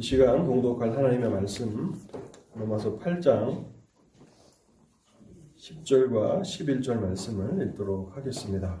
[0.00, 1.94] 이 시간 공독할 하나님의 말씀
[2.54, 3.70] 로마서 8장
[5.58, 8.80] 10절과 11절 말씀을 읽도록 하겠습니다.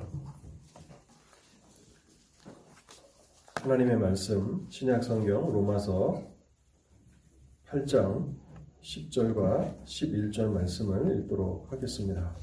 [3.56, 6.22] 하나님의 말씀 신약 성경 로마서
[7.66, 8.34] 8장
[8.80, 12.34] 10절과 11절 말씀을 읽도록 하겠습니다.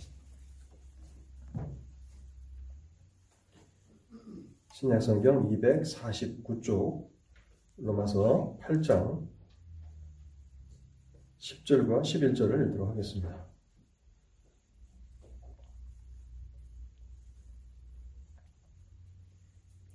[4.71, 7.16] 신약 성경 249쪽
[7.77, 9.27] 로마서 8장
[11.37, 13.45] 10절과 11절을 읽도록 하겠습니다.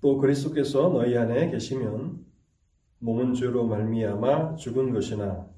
[0.00, 2.24] 또 그리스도께서 너희 안에 계시면
[2.98, 5.48] 몸은 죄로 말미암아 죽은 것이나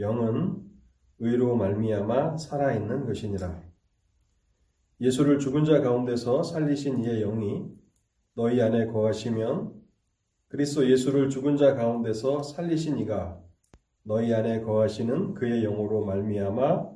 [0.00, 0.62] 영은
[1.20, 3.62] 의로 말미암아 살아 있는 것이니라.
[5.00, 7.68] 예수를 죽은 자 가운데서 살리신 이의 영이
[8.34, 9.83] 너희 안에 거하시면
[10.54, 13.42] 그리스도 예수를 죽은 자 가운데서 살리신 이가
[14.04, 16.90] 너희 안에 거하시는 그의 영으로 말미암아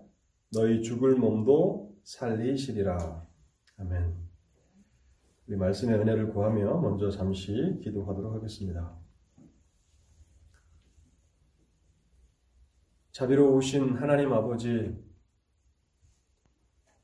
[0.52, 3.26] 너희 죽을 몸도 살리시리라.
[3.78, 4.14] 아멘.
[5.48, 8.96] 우리 말씀의 은혜를 구하며 먼저 잠시 기도하도록 하겠습니다.
[13.10, 14.96] 자비로우신 하나님 아버지,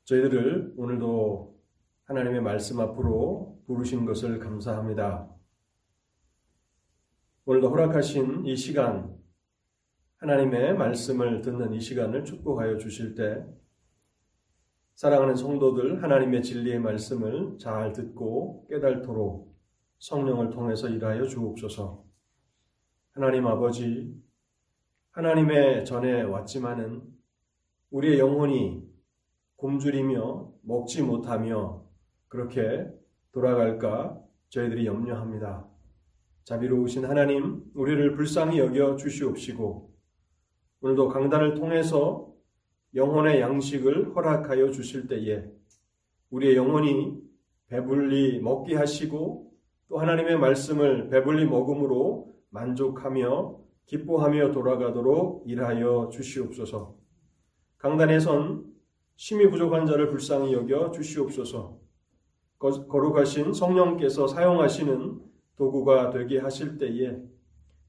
[0.05, 1.59] 저희들을 오늘도
[2.05, 5.34] 하나님의 말씀 앞으로 부르신 것을 감사합니다.
[7.47, 9.15] 오늘도 허락하신 이 시간,
[10.17, 13.45] 하나님의 말씀을 듣는 이 시간을 축복하여 주실 때,
[14.95, 19.55] 사랑하는 성도들 하나님의 진리의 말씀을 잘 듣고 깨달도록
[19.99, 22.03] 성령을 통해서 일하여 주옵소서.
[23.11, 24.19] 하나님 아버지,
[25.11, 27.03] 하나님의 전에 왔지만은
[27.91, 28.89] 우리의 영혼이
[29.57, 31.85] 굶주리며 먹지 못하며
[32.27, 32.87] 그렇게
[33.31, 35.74] 돌아갈까 저희들이 염려합니다.
[36.45, 39.91] 자비로우신 하나님, 우리를 불쌍히 여겨 주시옵시고
[40.81, 42.31] 오늘도 강단을 통해서
[42.93, 45.43] 영혼의 양식을 허락하여 주실 때에
[46.29, 47.17] 우리의 영혼이
[47.67, 49.51] 배불리 먹게 하시고
[49.87, 53.57] 또 하나님의 말씀을 배불리 먹음으로 만족하며
[53.87, 56.95] 기뻐하며 돌아가도록 일하여 주시옵소서.
[57.79, 58.71] 강단에선
[59.15, 61.79] 심히 부족한 자를 불쌍히 여겨 주시옵소서.
[62.59, 65.25] 거룩하신 성령께서 사용하시는
[65.57, 67.17] 도구가 되게 하실 때에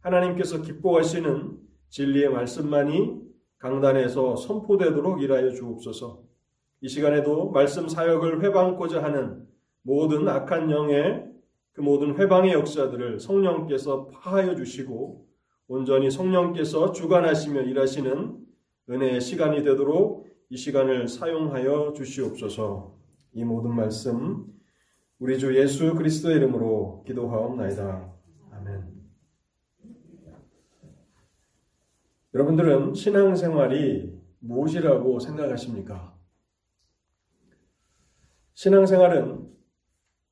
[0.00, 3.26] 하나님께서 기뻐하시는 진리의 말씀만이
[3.58, 6.22] 강단에서 선포되도록 일하여 주옵소서.
[6.82, 9.46] 이 시간에도 말씀 사역을 회방고자 하는
[9.82, 11.24] 모든 악한 영의
[11.72, 15.26] 그 모든 회방의 역사들을 성령께서 파하여 주시고
[15.68, 18.36] 온전히 성령께서 주관하시며 일하시는
[18.88, 22.94] 은혜의 시간이 되도록 이 시간을 사용하여 주시옵소서.
[23.32, 24.44] 이 모든 말씀
[25.18, 28.12] 우리 주 예수 그리스도의 이름으로 기도하옵나이다.
[28.50, 28.96] 아멘.
[32.34, 36.14] 여러분들은 신앙생활이 무엇이라고 생각하십니까?
[38.52, 39.50] 신앙생활은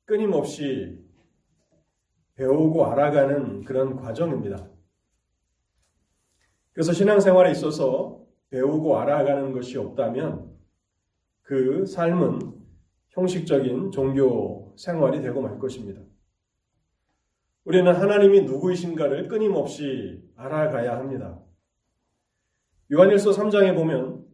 [0.04, 1.02] 끊임없이
[2.34, 4.68] 배우고 알아가는 그런 과정입니다.
[6.72, 10.54] 그래서 신앙생활에 있어서 배우고 알아가는 것이 없다면
[11.40, 12.63] 그 삶은
[13.14, 16.00] 형식적인 종교 생활이 되고 말 것입니다.
[17.64, 21.40] 우리는 하나님이 누구이신가를 끊임없이 알아가야 합니다.
[22.92, 24.26] 요한일서 3장에 보면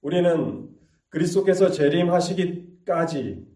[0.00, 0.68] 우리는
[1.10, 3.46] 그리스도께서 재림하시기까지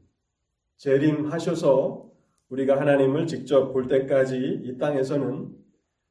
[0.76, 2.10] 재림하셔서
[2.50, 5.50] 우리가 하나님을 직접 볼 때까지 이 땅에서는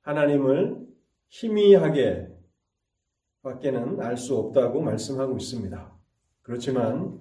[0.01, 0.85] 하나님을
[1.29, 2.27] 희미하게
[3.43, 5.93] 밖에는 알 수 없다고 말씀하고 있습니다.
[6.41, 7.19] 그렇지만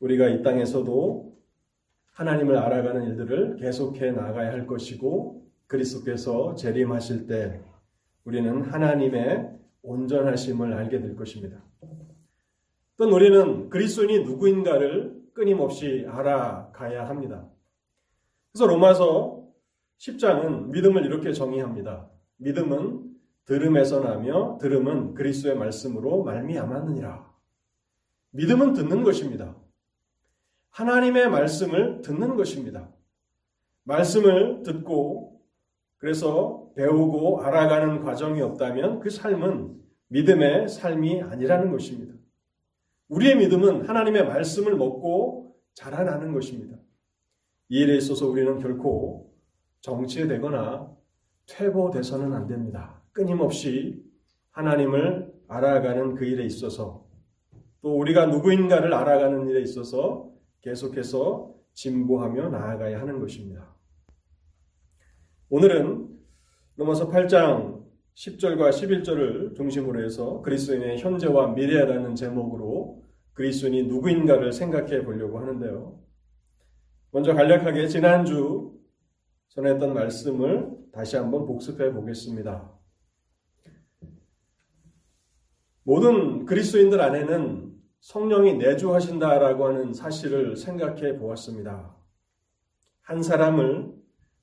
[0.00, 1.30] 우리가 이 땅에서도
[2.12, 7.60] 하나님을 알아가는 일들을 계속해 나가야 할 것이고 그리스도께서 재림하실 때
[8.24, 9.50] 우리는 하나님의
[9.82, 11.62] 온전하심을 알게 될 것입니다.
[12.96, 17.48] 또 우리는 그리스도인이 누구인가를 끊임없이 알아가야 합니다.
[18.52, 19.48] 그래서 로마서
[19.98, 22.10] 10장은 믿음을 이렇게 정의합니다.
[22.38, 23.10] 믿음은
[23.44, 27.30] 들음에서 나며 들음은 그리스도의 말씀으로 말미암았느니라.
[28.32, 29.56] 믿음은 듣는 것입니다.
[30.70, 32.88] 하나님의 말씀을 듣는 것입니다.
[33.84, 35.40] 말씀을 듣고
[35.98, 39.78] 그래서 배우고 알아가는 과정이 없다면 그 삶은
[40.08, 42.14] 믿음의 삶이 아니라는 것입니다.
[43.08, 46.76] 우리의 믿음은 하나님의 말씀을 먹고 자라나는 것입니다.
[47.68, 49.32] 이 일에 있어서 우리는 결코
[49.80, 50.90] 정체되거나
[51.46, 53.02] 퇴보돼서는 안 됩니다.
[53.12, 54.02] 끊임없이
[54.50, 57.06] 하나님을 알아가는 그 일에 있어서
[57.82, 60.30] 또 우리가 누구인가를 알아가는 일에 있어서
[60.62, 63.74] 계속해서 진보하며 나아가야 하는 것입니다.
[65.48, 66.08] 오늘은
[66.76, 67.84] 로마서 8장
[68.14, 73.02] 10절과 11절을 중심으로 해서 그리스도인의 현재와 미래라는 제목으로
[73.32, 75.98] 그리스도인이 누구인가를 생각해 보려고 하는데요.
[77.12, 78.78] 먼저 간략하게 지난주
[79.48, 82.70] 전했던 말씀을 다시 한번 복습해 보겠습니다.
[85.82, 87.69] 모든 그리스도인들 안에는
[88.00, 91.94] 성령이 내주하신다라고 하는 사실을 생각해 보았습니다.
[93.02, 93.94] 한 사람을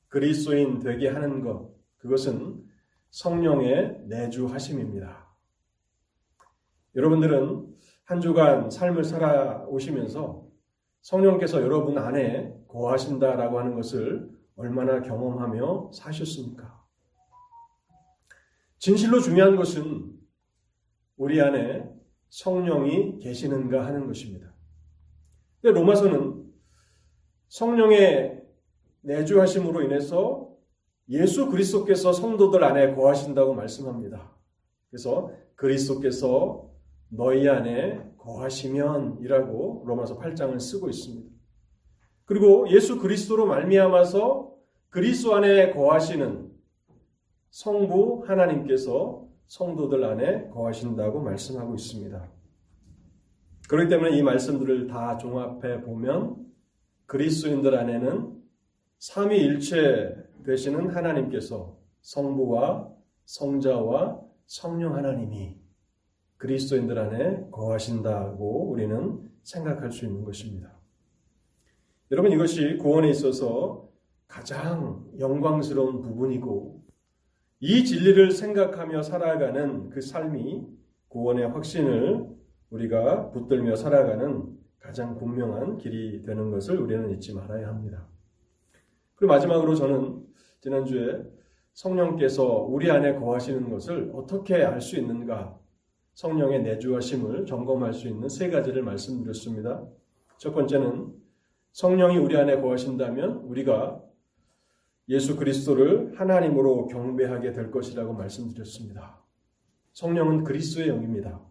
[0.08, 2.64] 그리스도인 되게 하는 것, 그것은
[3.10, 5.28] 성령의 내주하심입니다.
[6.96, 7.76] 여러분들은
[8.06, 10.48] 한 주간 삶을 살아오시면서
[11.02, 16.86] 성령께서 여러분 안에 거하신다라고 하는 것을 얼마나 경험하며 사셨습니까?
[18.80, 20.18] 진실로 중요한 것은
[21.18, 21.97] 우리 안에
[22.30, 24.54] 성령이 계시는가 하는 것입니다.
[25.62, 26.46] 근데 로마서는
[27.48, 28.44] 성령의
[29.02, 30.50] 내주하심으로 인해서
[31.10, 34.36] 예수 그리스도께서 성도들 안에 거하신다고 말씀합니다.
[34.90, 36.70] 그래서 그리스도께서
[37.10, 41.30] 너희 안에 거하시면이라고 로마서 8장을 쓰고 있습니다.
[42.26, 44.54] 그리고 예수 그리스도로 말미암아서
[44.90, 46.52] 그리스도 안에 거하시는
[47.50, 52.30] 성부 하나님께서 성도들 안에 거하신다고 말씀하고 있습니다.
[53.70, 56.46] 그렇기 때문에 이 말씀들을 다 종합해 보면
[57.06, 58.42] 그리스도인들 안에는
[59.00, 60.16] 삼위일체
[60.46, 62.90] 되시는 하나님께서 성부와
[63.26, 65.58] 성자와 성령 하나님이
[66.38, 70.72] 그리스도인들 안에 거하신다고 우리는 생각할 수 있는 것입니다.
[72.12, 73.90] 여러분 이것이 구원에 있어서
[74.28, 76.77] 가장 영광스러운 부분이고
[77.60, 80.68] 이 진리를 생각하며 살아가는 그 삶이
[81.08, 82.28] 구원의 확신을
[82.70, 88.08] 우리가 붙들며 살아가는 가장 분명한 길이 되는 것을 우리는 잊지 말아야 합니다.
[89.16, 90.24] 그리고 마지막으로 저는
[90.62, 91.24] 지난주에
[91.74, 95.60] 성령께서 우리 안에 거하시는 것을 어떻게 알 수 있는가
[96.14, 99.84] 성령의 내주하심을 점검할 수 있는 세 가지를 말씀드렸습니다.
[100.38, 101.14] 첫 번째는
[101.72, 104.02] 성령이 우리 안에 거하신다면 우리가
[105.10, 109.24] 예수 그리스도를 하나님으로 경배하게 될 것이라고 말씀드렸습니다.
[109.94, 111.42] 성령은 그리스도의 영입니다.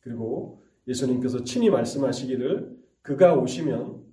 [0.00, 4.04] 그리고 예수님께서 친히 말씀하시기를 그가 오시면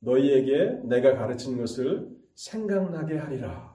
[0.00, 3.72] 너희에게 내가 가르친 것을 생각나게 하리라.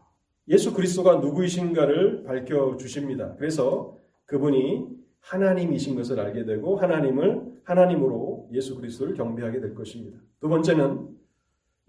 [0.50, 3.36] 예수 그리스도가 누구이신가를 밝혀 주십니다.
[3.38, 4.88] 그래서 그분이
[5.20, 10.20] 하나님이신 것을 알게 되고 하나님을 하나님으로 예수 그리스도를 경배하게 될 것입니다.
[10.40, 11.17] 두 번째는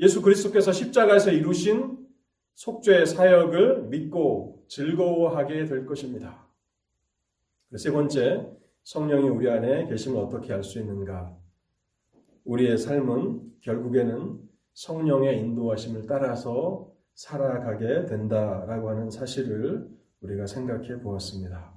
[0.01, 2.07] 예수 그리스도께서 십자가에서 이루신
[2.55, 6.47] 속죄의 사역을 믿고 즐거워하게 될 것입니다.
[7.77, 8.49] 세 번째,
[8.85, 11.37] 성령이 우리 안에 계심을 어떻게 알수 있는가?
[12.45, 14.41] 우리의 삶은 결국에는
[14.73, 19.89] 성령의 인도하심을 따라서 살아가게 된다라고 하는 사실을
[20.21, 21.75] 우리가 생각해 보았습니다.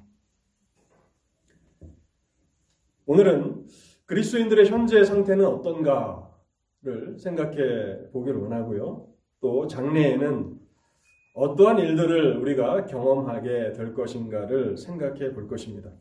[3.06, 3.66] 오늘은
[4.06, 6.31] 그리스도인들의 현재 상태는 어떤가
[6.84, 9.08] 를 생각해 보기를 원하고요.
[9.40, 10.60] 또 장래에는
[11.36, 15.92] 어떠한 일들을 우리가 경험하게 될 것인가를 생각해 볼 것입니다.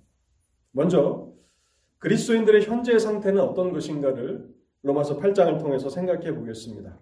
[0.73, 1.31] 먼저
[1.99, 4.49] 그리스도인들의 현재 상태는 어떤 것인가를
[4.83, 6.99] 로마서 8장을 통해서 생각해 보겠습니다.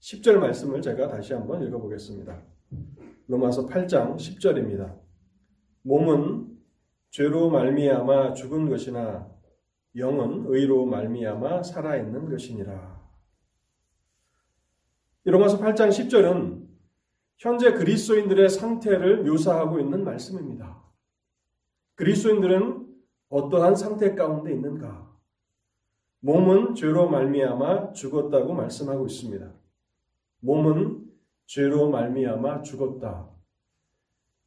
[0.00, 2.42] 10절 말씀을 제가 다시 한번 읽어 보겠습니다.
[3.28, 4.98] 로마서 8장 10절입니다.
[5.82, 6.58] 몸은
[7.10, 9.30] 죄로 말미암아 죽은 것이나
[9.96, 13.00] 영은 의로 말미암아 살아 있는 것이니라.
[15.24, 16.68] 로마서 8장 10절은
[17.36, 20.82] 현재 그리스도인들의 상태를 묘사하고 있는 말씀입니다.
[21.94, 22.86] 그리스도인들은
[23.28, 25.10] 어떠한 상태 가운데 있는가?
[26.20, 29.52] 몸은 죄로 말미암아 죽었다고 말씀하고 있습니다.
[30.40, 31.06] 몸은
[31.46, 33.30] 죄로 말미암아 죽었다.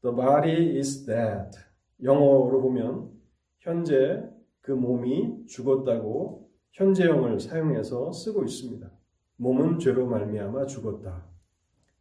[0.01, 1.57] The body is dead.
[2.01, 3.11] 영어로 보면
[3.59, 4.23] 현재
[4.63, 8.89] 그 몸이 죽었다고 현재형을 사용해서 쓰고 있습니다.
[9.35, 11.27] 몸은 죄로 말미암아 죽었다.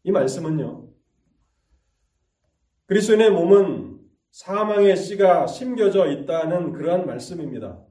[0.04, 0.88] 이 말씀은요.
[2.86, 4.00] 그리스도인의 몸은
[4.30, 7.84] 사망의 씨가 심겨져 있다는 그러한 말씀입니다.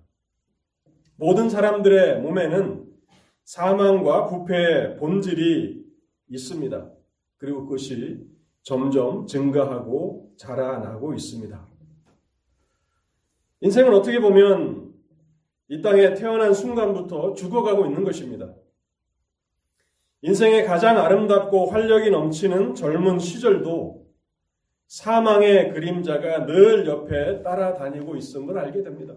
[1.18, 2.90] 모든 사람들의 몸에는
[3.44, 5.86] 사망과 부패의 본질이
[6.30, 6.92] 있습니다.
[7.38, 8.26] 그리고 그것이
[8.64, 11.71] 점점 증가하고 자라나고 있습니다.
[13.62, 14.92] 인생은 어떻게 보면
[15.70, 18.54] 이 땅에 태어난 순간부터 죽어가고 있는 것입니다.
[20.24, 24.02] 인생의 가장 아름답고 활력이 넘치는 젊은 시절도
[24.88, 29.16] 사망의 그림자가 늘 옆에 따라다니고 있음을 알게 됩니다.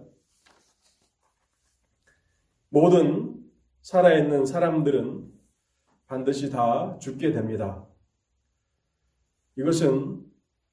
[2.69, 3.35] 모든
[3.83, 5.33] 살아있는 사람들은
[6.07, 7.87] 반드시 다 죽게 됩니다.
[9.57, 10.23] 이것은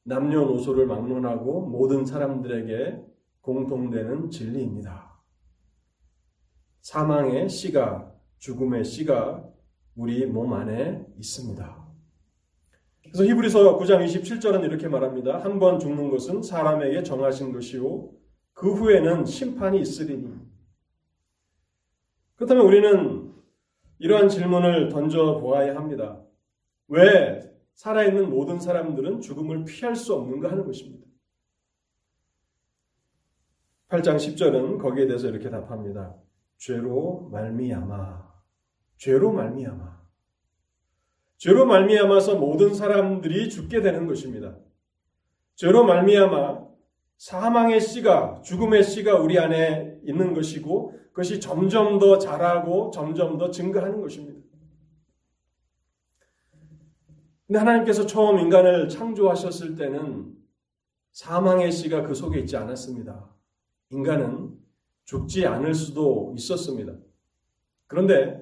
[0.03, 3.10] 남녀노소를 막론하고 모든 사람들에게
[3.41, 5.11] 공통되는 진리입니다.
[6.81, 9.43] 사망의 씨가, 죽음의 씨가
[9.95, 11.81] 우리 몸 안에 있습니다.
[13.03, 15.43] 그래서 히브리서 9장 27절은 이렇게 말합니다.
[15.43, 18.09] 한 번 죽는 것은 사람에게 정하신 것이요.
[18.53, 20.33] 그 후에는 심판이 있으리니.
[22.35, 23.33] 그렇다면 우리는
[23.99, 26.21] 이러한 질문을 던져 보아야 합니다.
[26.87, 27.41] 왜
[27.73, 31.05] 살아있는 모든 사람들은 죽음을 피할 수 없는가 하는 것입니다.
[33.91, 36.15] 8장 10절은 거기에 대해서 이렇게 답합니다.
[36.57, 38.31] 죄로 말미암아
[38.97, 40.01] 죄로 말미암아
[41.37, 44.55] 죄로 말미암아서 모든 사람들이 죽게 되는 것입니다.
[45.55, 46.67] 죄로 말미암아
[47.17, 53.99] 사망의 씨가 죽음의 씨가 우리 안에 있는 것이고 그것이 점점 더 자라고 점점 더 증가하는
[53.99, 54.39] 것입니다.
[57.45, 60.33] 근데 하나님께서 처음 인간을 창조하셨을 때는
[61.11, 63.40] 사망의 씨가 그 속에 있지 않았습니다.
[63.91, 64.51] 인간은
[65.05, 66.93] 죽지 않을 수도 있었습니다.
[67.87, 68.41] 그런데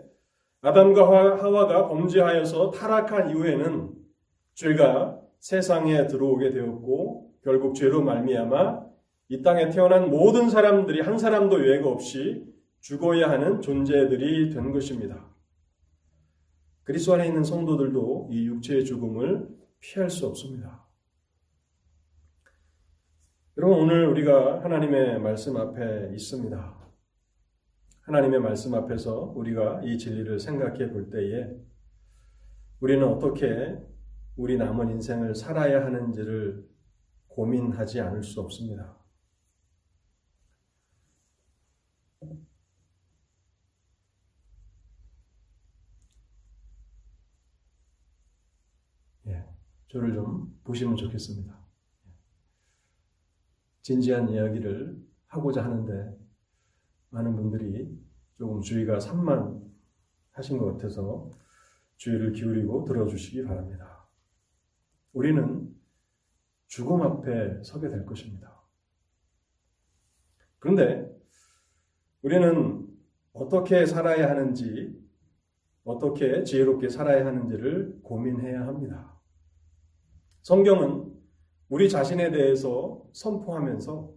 [0.62, 3.94] 아담과 하와가 범죄하여서 타락한 이후에는
[4.54, 8.90] 죄가 세상에 들어오게 되었고 결국 죄로 말미암아
[9.30, 12.46] 이 땅에 태어난 모든 사람들이 한 사람도 예외가 없이
[12.82, 15.26] 죽어야 하는 존재들이 된 것입니다.
[16.84, 19.48] 그리스도 안에 있는 성도들도 이 육체의 죽음을
[19.80, 20.89] 피할 수 없습니다.
[23.62, 26.78] 여러분 오늘 우리가 하나님의 말씀 앞에 있습니다.
[28.04, 31.60] 하나님의 말씀 앞에서 우리가 이 진리를 생각해 볼 때에
[32.80, 33.78] 우리는 어떻게
[34.38, 36.66] 우리 남은 인생을 살아야 하는지를
[37.28, 38.98] 고민하지 않을 수 없습니다.
[49.28, 49.44] 예,
[49.90, 51.59] 저를 좀 보시면 좋겠습니다.
[53.82, 56.18] 진지한 이야기를 하고자 하는데
[57.10, 57.98] 많은 분들이
[58.38, 61.32] 조금 주의가 산만하신 것 같아서
[61.98, 64.08] 주의를 기울이고 들어주시기 바랍니다.
[65.14, 65.70] 우리는
[66.68, 68.62] 죽음 앞에 서게 될 것입니다.
[70.60, 71.10] 그런데
[72.22, 72.88] 우리는
[73.34, 74.98] 어떻게 살아야 하는지,
[75.84, 79.20] 어떻게 지혜롭게 살아야 하는지를 고민해야 합니다.
[80.42, 81.19] 성경은
[81.70, 84.12] 우리 자신에 대해서 선포하면서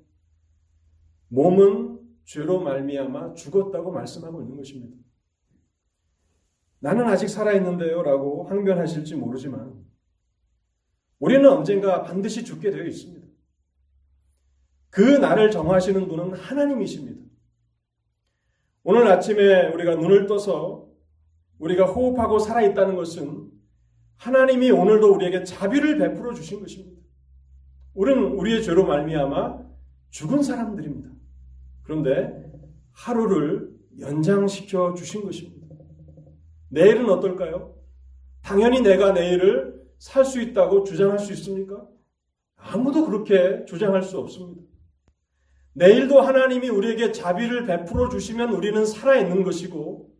[1.28, 4.97] 몸은 죄로 말미암아 죽었다고 말씀하고 있는 것입니다.
[6.78, 9.85] 나는 아직 살아있는데요 라고 항변하실지 모르지만
[11.18, 13.26] 우리는 언젠가 반드시 죽게 되어 있습니다.
[14.90, 17.23] 그 날을 정하시는 분은 하나님이십니다.
[18.82, 20.88] 오늘 아침에 우리가 눈을 떠서
[21.59, 23.50] 우리가 호흡하고 살아있다는 것은
[24.16, 27.01] 하나님이 오늘도 우리에게 자비를 베풀어 주신 것입니다.
[27.94, 29.62] 우리는 우리의 죄로 말미암아
[30.11, 31.11] 죽은 사람들입니다.
[31.82, 32.52] 그런데
[32.92, 33.70] 하루를
[34.00, 35.66] 연장시켜 주신 것입니다.
[36.68, 37.75] 내일은 어떨까요?
[38.42, 41.87] 당연히 내가 내일을 살 수 있다고 주장할 수 있습니까?
[42.56, 44.62] 아무도 그렇게 주장할 수 없습니다.
[45.75, 50.12] 내일도 하나님이 우리에게 자비를 베풀어 주시면 우리는 살아있는 것이고,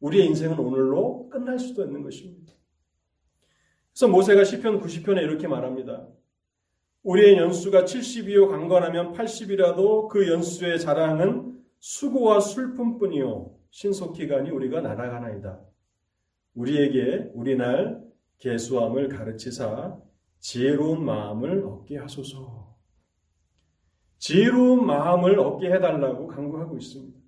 [0.00, 2.52] 우리의 인생은 오늘로 끝날 수도 있는 것입니다.
[3.92, 6.06] 그래서 모세가 시편 90편에 이렇게 말합니다.
[7.04, 15.60] 우리의 연수가 70이요 강건하면 80이라도 그 연수의 자랑은 수고와 슬픔뿐이요 신속기간이 우리가 날아가나이다.
[16.54, 18.02] 우리에게 우리날
[18.38, 19.98] 개수함을 가르치사
[20.40, 22.74] 지혜로운 마음을 얻게 하소서.
[24.18, 27.18] 지혜로운 마음을 얻게 해달라고 강구하고 있습니다.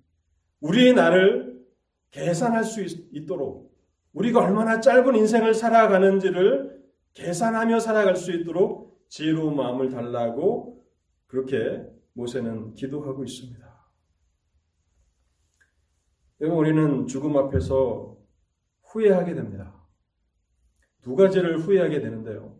[0.61, 1.61] 우리의 날을
[2.09, 2.81] 계산할 수
[3.11, 3.77] 있도록
[4.13, 6.81] 우리가 얼마나 짧은 인생을 살아가는지를
[7.13, 10.85] 계산하며 살아갈 수 있도록 지혜로운 마음을 달라고
[11.27, 13.67] 그렇게 모세는 기도하고 있습니다.
[16.41, 18.17] 여러분, 우리는 죽음 앞에서
[18.83, 19.73] 후회하게 됩니다.
[21.01, 22.59] 두 가지를 후회하게 되는데요.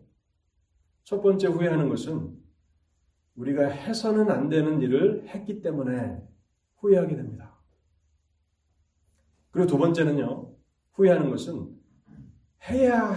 [1.04, 2.36] 첫 번째 후회하는 것은
[3.36, 6.20] 우리가 해서는 안 되는 일을 했기 때문에
[6.78, 7.58] 후회하게 됩니다.
[9.50, 10.54] 그리고 두 번째는요,
[10.92, 11.76] 후회하는 것은
[12.68, 13.12] 해야,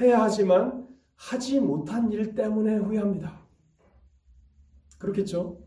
[0.00, 0.83] 해야 하지만
[1.16, 3.40] 하지 못한 일 때문에 후회합니다.
[4.98, 5.60] 그렇겠죠?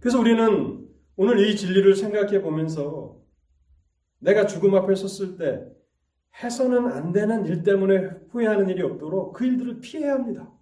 [0.00, 3.20] 그래서 우리는 오늘 이 진리를 생각해 보면서
[4.18, 5.66] 내가 죽음 앞에 섰을 때
[6.42, 10.52] 해서는 안 되는 일 때문에 후회하는 일이 없도록 그 일들을 피해야 합니다.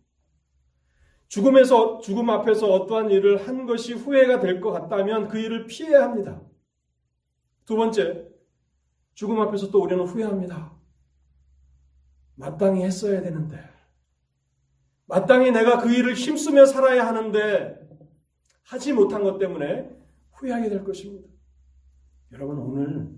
[1.29, 6.41] 죽음에서 죽음 앞에서 어떠한 일을 한 것이 후회가 될 것 같다면 그 일을 피해야 합니다.
[7.65, 8.29] 두 번째,
[9.15, 10.73] 죽음 앞에서 또 우리는 후회합니다.
[12.37, 13.59] 마땅히 했어야 되는데
[15.07, 17.79] 마땅히 내가 그 일을 힘쓰며 살아야 하는데
[18.63, 19.91] 하지 못한 것 때문에
[20.33, 21.29] 후회하게 될 것입니다.
[22.33, 23.11] 여러분 오늘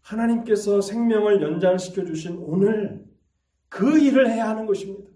[0.00, 3.04] 하나님께서 생명을 연장시켜 주신 오늘
[3.68, 5.10] 그 일을 해야 하는 것입니다.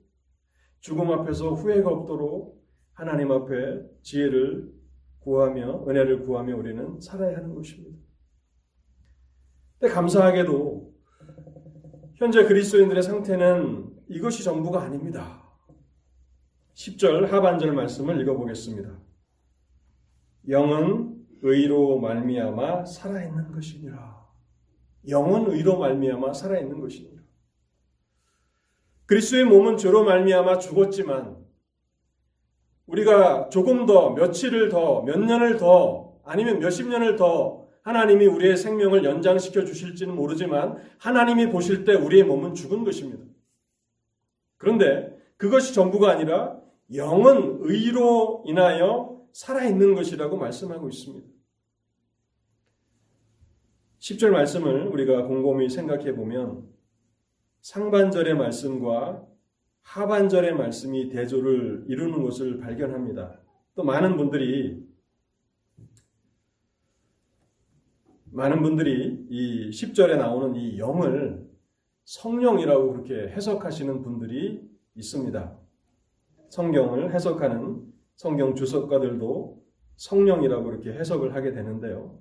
[0.80, 2.62] 죽음 앞에서 후회가 없도록
[2.92, 4.72] 하나님 앞에 지혜를
[5.20, 7.98] 구하며 은혜를 구하며 우리는 살아야 하는 것입니다.
[9.78, 10.93] 근데 감사하게도
[12.24, 15.42] 현재 그리스도인들의 상태는 이것이 전부가 아닙니다.
[16.72, 18.98] 10절 하반절 말씀을 읽어보겠습니다.
[20.48, 24.26] 영은 의로 말미암아 살아있는 것이니라.
[25.06, 27.22] 영은 의로 말미암아 살아있는 것이니라.
[29.04, 31.44] 그리스도의 몸은 죄로 말미암아 죽었지만
[32.86, 39.04] 우리가 조금 더 며칠을 더 몇 년을 더 아니면 몇십 년을 더 하나님이 우리의 생명을
[39.04, 43.22] 연장시켜 주실지는 모르지만 하나님이 보실 때 우리의 몸은 죽은 것입니다.
[44.56, 46.58] 그런데 그것이 전부가 아니라
[46.94, 51.28] 영은 의로 인하여 살아있는 것이라고 말씀하고 있습니다.
[53.98, 56.66] 10절 말씀을 우리가 곰곰이 생각해 보면
[57.60, 59.26] 상반절의 말씀과
[59.82, 63.40] 하반절의 말씀이 대조를 이루는 것을 발견합니다.
[63.74, 64.82] 또 많은 분들이
[68.34, 71.48] 많은 분들이 이 10절에 나오는 이 영을
[72.02, 75.56] 성령이라고 그렇게 해석하시는 분들이 있습니다.
[76.48, 77.84] 성경을 해석하는
[78.16, 79.62] 성경 주석가들도
[79.96, 82.20] 성령이라고 이렇게 해석을 하게 되는데요.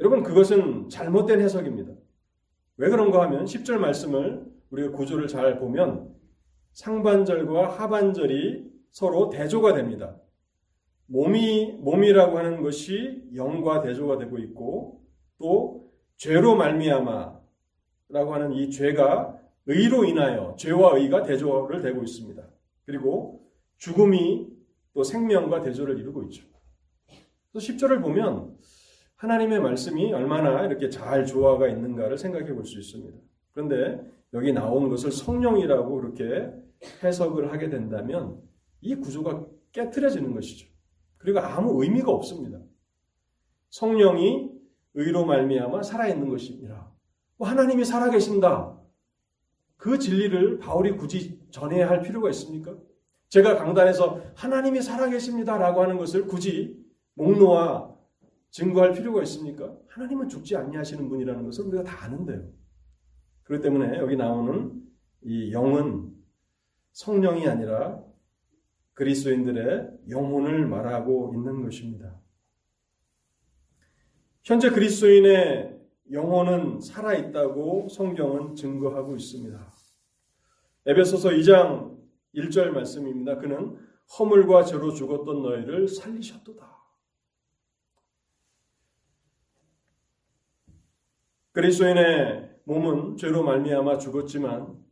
[0.00, 1.94] 여러분, 그것은 잘못된 해석입니다.
[2.76, 6.14] 왜 그런가 하면 10절 말씀을 우리가 구조를 잘 보면
[6.72, 10.16] 상반절과 하반절이 서로 대조가 됩니다.
[11.06, 15.02] 몸이 몸이라고 하는 것이 영과 대조가 되고 있고
[15.38, 17.40] 또 죄로 말미암아라고
[18.10, 22.42] 하는 이 죄가 의로 인하여 죄와 의가 대조를 되고 있습니다.
[22.86, 23.46] 그리고
[23.78, 24.48] 죽음이
[24.92, 26.46] 또 생명과 대조를 이루고 있죠.
[27.52, 28.56] 또 10절을 보면
[29.16, 33.16] 하나님의 말씀이 얼마나 이렇게 잘 조화가 있는가를 생각해 볼 수 있습니다.
[33.52, 34.00] 그런데
[34.32, 36.50] 여기 나온 것을 성령이라고 이렇게
[37.02, 38.40] 해석을 하게 된다면
[38.80, 40.68] 이 구조가 깨뜨려지는 것이죠.
[41.24, 42.58] 그리고 아무 의미가 없습니다.
[43.70, 44.50] 성령이
[44.92, 46.92] 의로 말미암아 살아있는 것입니다.
[47.38, 48.78] 뭐 하나님이 살아계신다.
[49.78, 52.76] 그 진리를 바울이 굳이 전해야 할 필요가 있습니까?
[53.30, 56.78] 제가 강단에서 하나님이 살아계십니다라고 하는 것을 굳이
[57.14, 57.90] 목 놓아
[58.50, 59.74] 증거할 필요가 있습니까?
[59.88, 62.50] 하나님은 죽지 않냐하시는 분이라는 것을 우리가 다 아는데요.
[63.44, 64.78] 그렇기 때문에 여기 나오는
[65.22, 66.12] 이 영은
[66.92, 68.04] 성령이 아니라
[68.94, 72.20] 그리스도인들의 영혼을 말하고 있는 것입니다.
[74.42, 75.80] 현재 그리스도인의
[76.12, 79.72] 영혼은 살아있다고 성경은 증거하고 있습니다.
[80.86, 81.98] 에베소서 2장
[82.34, 83.38] 1절 말씀입니다.
[83.38, 83.78] 그는
[84.18, 86.74] 허물과 죄로 죽었던 너희를 살리셨도다.
[91.52, 94.83] 그리스도인의 몸은 죄로 말미암아 죽었지만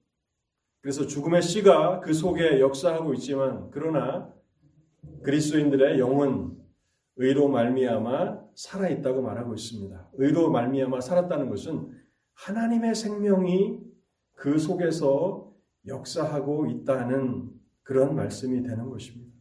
[0.83, 4.35] 그래서 죽음의 씨가 그 속에 역사하고 있지만 그러나
[5.23, 6.59] 그리스도인들의 영은
[7.17, 10.11] 의로 말미암아 살아 있다고 말하고 있습니다.
[10.15, 11.93] 의로 말미암아 살았다는 것은
[12.35, 13.79] 하나님의 생명이
[14.35, 15.53] 그 속에서
[15.87, 17.51] 역사하고 있다는
[17.85, 19.33] 그런 말씀이 되는 것입니다.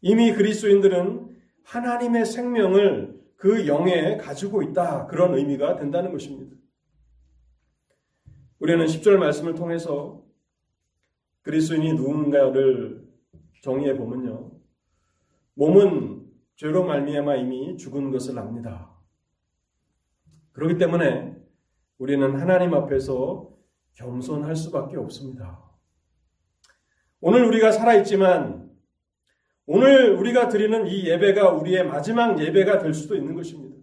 [0.00, 5.06] 이미 그리스도인들은 하나님의 생명을 그 영에 가지고 있다.
[5.06, 6.56] 그런 의미가 된다는 것입니다.
[8.58, 10.23] 우리는 10절 말씀을 통해서
[11.44, 13.06] 그리스도인이 누군가를
[13.62, 14.50] 정의해 보면요.
[15.54, 16.26] 몸은
[16.56, 18.90] 죄로 말미암아 이미 죽은 것을 압니다.
[20.52, 21.36] 그렇기 때문에
[21.98, 23.50] 우리는 하나님 앞에서
[23.94, 25.62] 겸손할 수밖에 없습니다.
[27.20, 28.70] 오늘 우리가 살아있지만
[29.66, 33.76] 오늘 우리가 드리는 이 예배가 우리의 마지막 예배가 될 수도 있는 것입니다.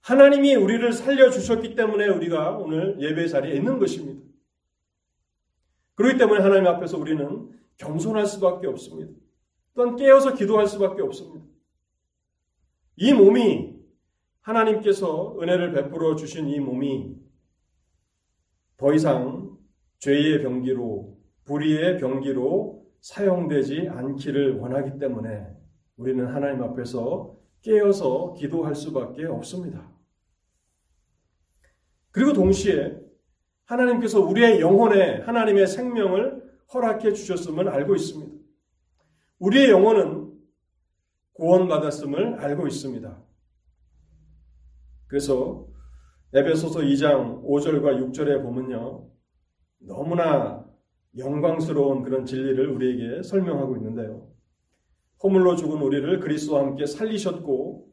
[0.00, 4.25] 하나님이 우리를 살려주셨기 때문에 우리가 오늘 예배 자리에 있는 것입니다.
[5.96, 9.12] 그렇기 때문에 하나님 앞에서 우리는 겸손할 수밖에 없습니다.
[9.74, 11.44] 또한 깨어서 기도할 수밖에 없습니다.
[12.96, 13.76] 이 몸이
[14.40, 17.16] 하나님께서 은혜를 베풀어 주신 이 몸이
[18.76, 19.58] 더 이상
[19.98, 25.46] 죄의 병기로 불의의 병기로 사용되지 않기를 원하기 때문에
[25.96, 29.90] 우리는 하나님 앞에서 깨어서 기도할 수밖에 없습니다.
[32.10, 33.05] 그리고 동시에
[33.66, 38.32] 하나님께서 우리의 영혼에 하나님의 생명을 허락해 주셨음을 알고 있습니다.
[39.38, 40.32] 우리의 영혼은
[41.34, 43.22] 구원받았음을 알고 있습니다.
[45.08, 45.66] 그래서
[46.32, 49.08] 에베소서 2장 5절과 6절에 보면요.
[49.78, 50.64] 너무나
[51.16, 54.28] 영광스러운 그런 진리를 우리에게 설명하고 있는데요.
[55.22, 57.88] 허물로 죽은 우리를 그리스도와 함께 살리셨고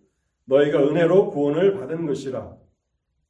[0.45, 2.62] 너희가 은혜로 구원을 받은 것이라.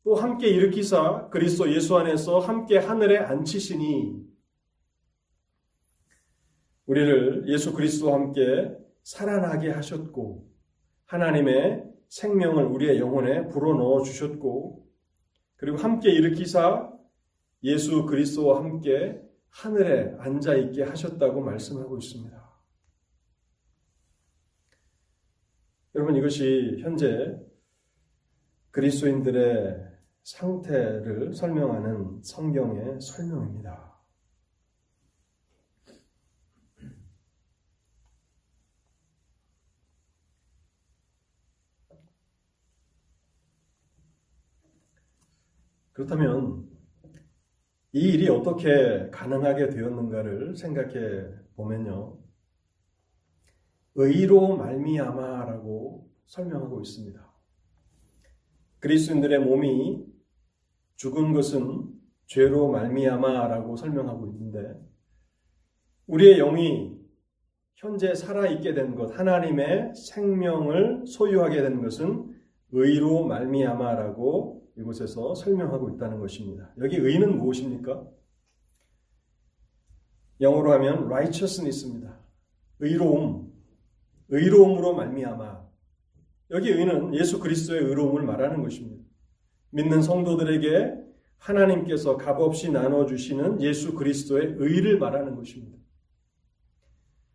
[0.03, 4.21] 또 함께 일으키사 그리스도 예수 안에서 함께 하늘에 앉히시니
[6.85, 10.49] 우리를 예수 그리스도와 함께 살아나게 하셨고
[11.05, 14.85] 하나님의 생명을 우리의 영혼에 불어넣어 주셨고
[15.55, 16.91] 그리고 함께 일으키사
[17.63, 22.43] 예수 그리스도와 함께 하늘에 앉아 있게 하셨다고 말씀하고 있습니다.
[25.95, 27.39] 여러분 이것이 현재
[28.71, 29.92] 그리스도인들의
[30.23, 33.93] 상태를 설명하는 성경의 설명입니다.
[45.91, 46.67] 그렇다면
[47.91, 52.17] 이 일이 어떻게 가능하게 되었는가를 생각해 보면요.
[53.95, 57.31] 의로 말미암아라고 설명하고 있습니다.
[58.79, 60.12] 그리스도인들의 몸이
[60.95, 61.91] 죽은 것은
[62.25, 64.79] 죄로 말미암아라고 설명하고 있는데
[66.07, 67.03] 우리의 영이
[67.75, 72.33] 현재 살아있게 된 것, 하나님의 생명을 소유하게 된 것은
[72.71, 76.73] 의로 말미암아라고 이곳에서 설명하고 있다는 것입니다.
[76.79, 78.07] 여기 의는 무엇입니까?
[80.41, 82.19] 영어로 하면 righteousness입니다.
[82.79, 83.53] 의로움,
[84.29, 85.63] 의로움으로 말미암아.
[86.51, 89.03] 여기 의는 예수 그리스도의 의로움을 말하는 것입니다.
[89.73, 90.93] 믿는 성도들에게
[91.39, 95.77] 하나님께서 값없이 나눠주시는 예수 그리스도의 의를 말하는 것입니다.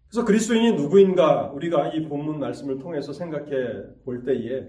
[0.08, 4.68] 그래서 그리스도인이 누구인가 우리가 이 본문 말씀을 통해서 생각해 볼 때에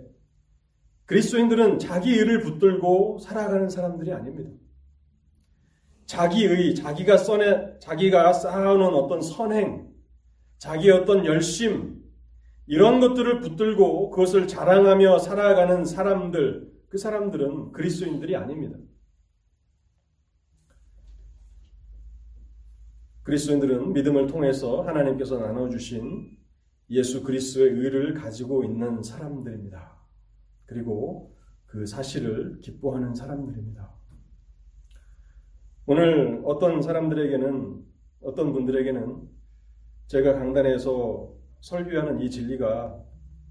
[1.05, 4.51] 그리스도인들은 자기 의를 붙들고 살아가는 사람들이 아닙니다.
[6.05, 9.87] 자기 의, 자기가 써내, 자기가 쌓아놓은 어떤 선행,
[10.57, 11.99] 자기의 어떤 열심,
[12.65, 18.77] 이런 것들을 붙들고 그것을 자랑하며 살아가는 사람들, 그 사람들은 그리스도인들이 아닙니다.
[23.23, 26.35] 그리스도인들은 믿음을 통해서 하나님께서 나눠주신
[26.89, 29.99] 예수 그리스도의 의를 가지고 있는 사람들입니다.
[30.65, 33.93] 그리고 그 사실을 기뻐하는 사람들입니다.
[35.85, 37.85] 오늘 어떤 사람들에게는,
[38.21, 39.29] 어떤 분들에게는
[40.07, 42.99] 제가 강단에서 설교하는 이 진리가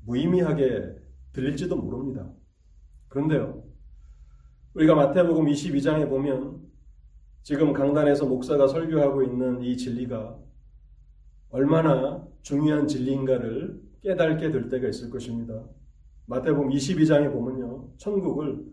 [0.06, 0.96] 무의미하게
[1.32, 2.32] 들릴지도 모릅니다.
[3.08, 3.64] 그런데요,
[4.74, 6.68] 우리가 마태복음 22장에 보면
[7.42, 10.38] 지금 강단에서 목사가 설교하고 있는 이 진리가
[11.50, 15.64] 얼마나 중요한 진리인가를 깨닫게 될 때가 있을 것입니다.
[16.26, 17.88] 마태복음 22장에 보면요.
[17.96, 18.66] 천국을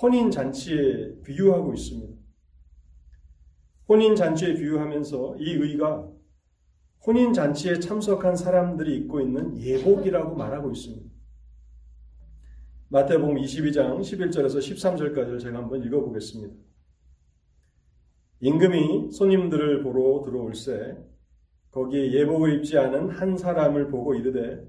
[0.00, 2.14] 혼인 잔치에 비유하고 있습니다.
[3.88, 6.08] 혼인 잔치에 비유하면서 이 의가
[7.04, 11.15] 혼인 잔치에 참석한 사람들이 입고 있는 예복이라고 말하고 있습니다.
[12.88, 16.54] 마태복음 22장 11절에서 13절까지를 제가 한번 읽어보겠습니다.
[18.38, 20.96] 임금이 손님들을 보러 들어올세
[21.72, 24.64] 거기에 예복을 입지 않은 한 사람을 보고 이르되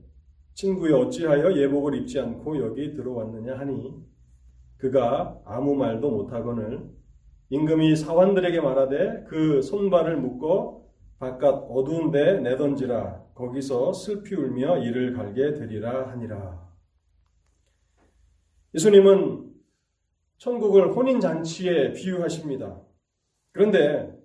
[0.55, 3.93] 친구여 어찌하여 예복을 입지 않고 여기 들어왔느냐 하니
[4.77, 6.89] 그가 아무 말도 못하거늘
[7.51, 10.81] 임금이 사원들에게 말하되 그 손발을 묶어
[11.19, 16.66] 바깥 어두운 데 내던지라 거기서 슬피 울며 이를 갈게 되리라 하니라.
[18.73, 19.47] 예수님은
[20.37, 22.81] 천국을 혼인잔치에 비유하십니다.
[23.51, 24.15] 그런데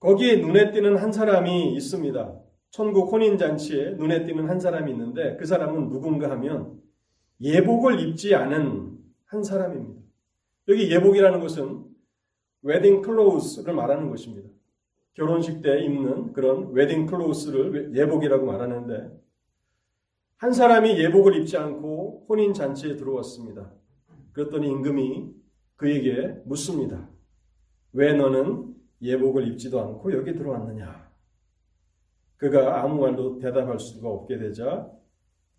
[0.00, 2.40] 거기에 눈에 띄는 한 사람이 있습니다.
[2.70, 6.80] 천국 혼인잔치에 눈에 띄는 한 사람이 있는데 그 사람은 누군가 하면
[7.40, 10.02] 예복을 입지 않은 한 사람입니다.
[10.68, 11.84] 여기 예복이라는 것은
[12.62, 14.48] wedding clothes를 말하는 것입니다.
[15.14, 19.25] 결혼식 때 입는 그런 wedding clothes를 예복이라고 말하는데
[20.38, 23.72] 한 사람이 예복을 입지 않고 혼인 잔치에 들어왔습니다.
[24.32, 25.34] 그랬더니 임금이
[25.76, 27.08] 그에게 묻습니다.
[27.92, 31.10] 왜 너는 예복을 입지도 않고 여기 들어왔느냐?
[32.36, 34.90] 그가 아무 말도 대답할 수가 없게 되자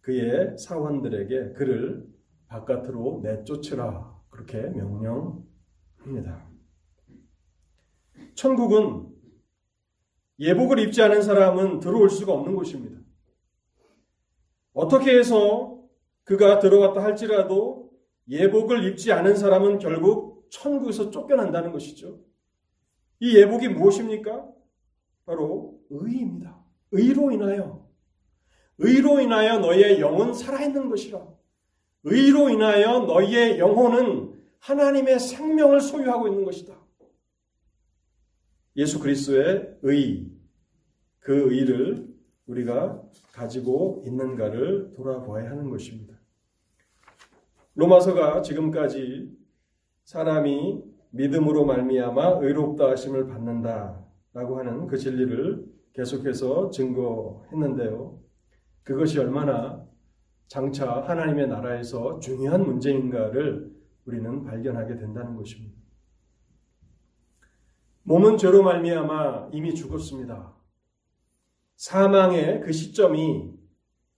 [0.02, 2.08] 그의 사원들에게 그를
[2.48, 6.48] 바깥으로 내쫓으라 그렇게 명령합니다.
[8.36, 9.08] 천국은
[10.40, 12.97] 예복을 입지 않은 사람은 들어올 수가 없는 곳입니다.
[14.78, 15.82] 어떻게 해서
[16.24, 17.90] 그가 들어갔다 할지라도
[18.30, 22.20] 예복을 입지 않은 사람은 결국 천국에서 쫓겨난다는 것이죠.
[23.20, 24.48] 이 예복이 무엇입니까?
[25.26, 26.64] 바로 의입니다.
[26.92, 27.90] 의로 인하여
[28.78, 31.28] 의로 인하여 너의 영은 살아있는 것이라.
[32.04, 36.78] 의로 인하여 너희의 영혼은 하나님의 생명을 소유하고 있는 것이다.
[38.76, 40.32] 예수 그리스도의 의,
[41.18, 42.07] 그 의를
[42.48, 43.02] 우리가
[43.34, 46.16] 가지고 있는가를 돌아보아야 하는 것입니다.
[47.76, 49.38] 로마서가 지금까지
[50.04, 58.20] 사람이 믿음으로 말미암아 의롭다 하심을 받는다라고 하는 그 진리를 계속해서 증거했는데요.
[58.84, 59.86] 그것이 얼마나
[60.48, 65.78] 장차 하나님의 나라에서 중요한 문제인가를 우리는 발견하게 된다는 것입니다.
[68.04, 70.57] 몸은 죄로 말미암아 이미 죽었습니다.
[71.78, 73.54] 사망의 그 시점이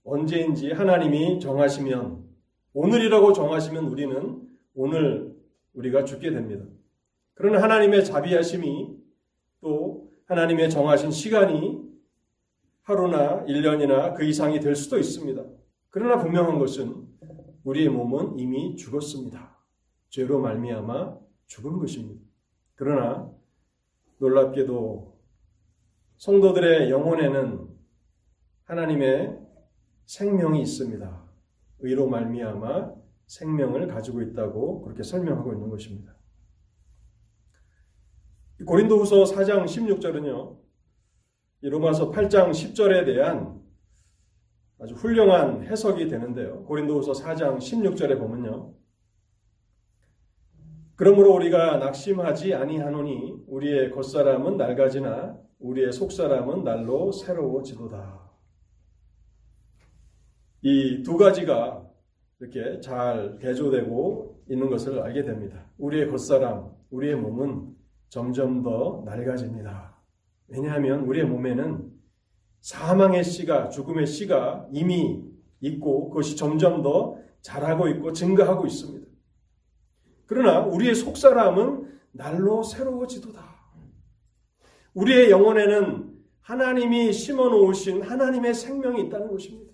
[0.02, 2.24] 언제인지 하나님이 정하시면
[2.72, 5.36] 오늘이라고 정하시면 우리는 오늘
[5.74, 6.64] 우리가 죽게 됩니다.
[7.34, 8.96] 그러나 하나님의 자비하심이
[9.60, 11.80] 또 하나님의 정하신 시간이
[12.82, 15.44] 하루나 1년이나 그 이상이 될 수도 있습니다.
[15.90, 17.06] 그러나 분명한 것은
[17.64, 19.58] 우리의 몸은 이미 죽었습니다.
[20.08, 22.22] 죄로 말미암아 죽은 것입니다.
[22.74, 23.30] 그러나
[24.18, 25.09] 놀랍게도
[26.20, 27.66] 성도들의 영혼에는
[28.64, 29.38] 하나님의
[30.04, 31.24] 생명이 있습니다.
[31.78, 32.94] 의로 말미암아
[33.26, 36.14] 생명을 가지고 있다고 그렇게 설명하고 있는 것입니다.
[38.66, 40.58] 고린도후서 4장 16절은요.
[41.62, 43.58] 로마서 8장 10절에 대한
[44.78, 46.64] 아주 훌륭한 해석이 되는데요.
[46.64, 48.74] 고린도후서 4장 16절에 보면요.
[50.96, 58.30] 그러므로 우리가 낙심하지 아니하노니 우리의 겉사람은 낡아지나 우리의 속사람은 날로 새로워지도다.
[60.62, 61.86] 이 두 가지가
[62.40, 65.66] 이렇게 잘 대조되고 있는 것을 알게 됩니다.
[65.78, 67.74] 우리의 겉사람, 우리의 몸은
[68.08, 69.96] 점점 더 낡아집니다.
[70.48, 71.90] 왜냐하면 우리의 몸에는
[72.60, 75.22] 사망의 씨가, 죽음의 씨가 이미
[75.60, 79.06] 있고 그것이 점점 더 자라고 있고 증가하고 있습니다.
[80.26, 83.49] 그러나 우리의 속사람은 날로 새로워지도다.
[84.94, 89.70] 우리의 영혼에는 하나님이 심어 놓으신 하나님의 생명이 있다는 것입니다.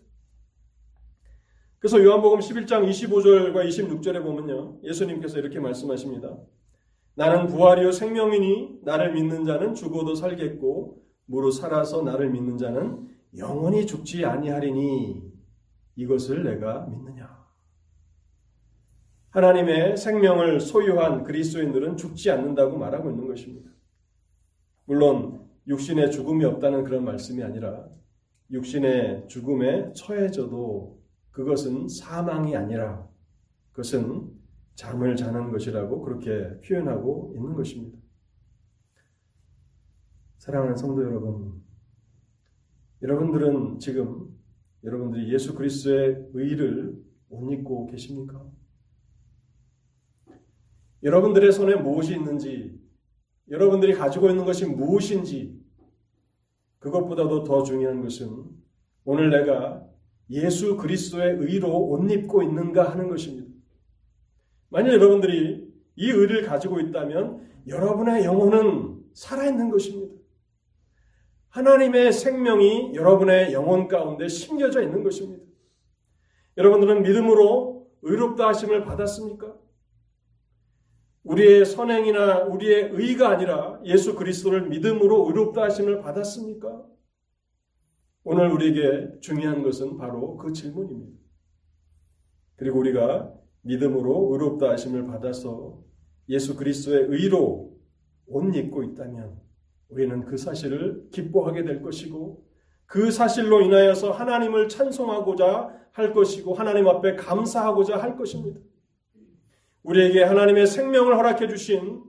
[1.79, 4.81] 그래서 요한복음 11장 25절과 26절에 보면요.
[4.83, 6.37] 예수님께서 이렇게 말씀하십니다.
[7.14, 14.24] 나는 부활이요 생명이니 나를 믿는 자는 죽어도 살겠고 무릇 살아서 나를 믿는 자는 영원히 죽지
[14.24, 15.22] 아니하리니
[15.96, 17.46] 이것을 내가 믿느냐.
[19.31, 23.76] 하나님의 생명을 소유한 그리스도인들은 죽지 않는다고 말하고 있는 것입니다.
[24.87, 27.88] 물론 육신의 죽음이 없다는 그런 말씀이 아니라
[28.51, 33.09] 육신의 죽음에 처해져도 그것은 사망이 아니라
[33.72, 34.31] 그것은
[34.75, 37.99] 잠을 자는 것이라고 그렇게 표현하고 있는 것입니다.
[40.38, 41.62] 사랑하는 성도 여러분,
[43.03, 44.38] 여러분들은 지금
[44.85, 46.94] 여러분들이 예수 그리스도의 의를
[47.29, 48.46] 못 입고 계십니까?
[51.03, 52.81] 여러분들의 손에 무엇이 있는지,
[53.50, 55.61] 여러분들이 가지고 있는 것이 무엇인지,
[56.78, 58.44] 그것보다도 더 중요한 것은
[59.04, 59.85] 오늘 내가
[60.30, 63.48] 예수 그리스도의 의로 옷 입고 있는가 하는 것입니다.
[64.68, 70.14] 만약 여러분들이 이 의를 가지고 있다면 여러분의 영혼은 살아있는 것입니다.
[71.48, 75.44] 하나님의 생명이 여러분의 영혼 가운데 심겨져 있는 것입니다.
[76.59, 79.54] 여러분들은 믿음으로 의롭다 하심을 받았습니까?
[81.27, 86.85] 우리의 선행이나 우리의 의가 아니라 예수 그리스도를 믿음으로 의롭다 하심을 받았습니까?
[88.23, 91.19] 오늘 우리에게 중요한 것은 바로 그 질문입니다.
[92.57, 95.83] 그리고 우리가 믿음으로 의롭다 하심을 받아서
[96.29, 97.77] 예수 그리스도의 의로
[98.27, 99.41] 옷 입고 있다면
[99.89, 102.45] 우리는 그 사실을 기뻐하게 될 것이고
[102.87, 108.61] 그 사실로 인하여서 하나님을 찬송하고자 할 것이고 하나님 앞에 감사하고자 할 것입니다.
[109.87, 112.03] 우리에게 하나님의 생명을 허락해 주신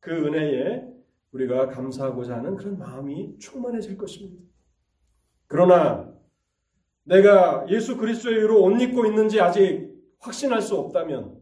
[0.00, 0.82] 그 은혜에
[1.30, 4.42] 우리가 감사하고자 하는 그런 마음이 충만해질 것입니다.
[5.46, 6.12] 그러나
[7.04, 11.40] 내가 예수 그리스도의 의로 옷 입고 있는지 아직 확신할 수 없다면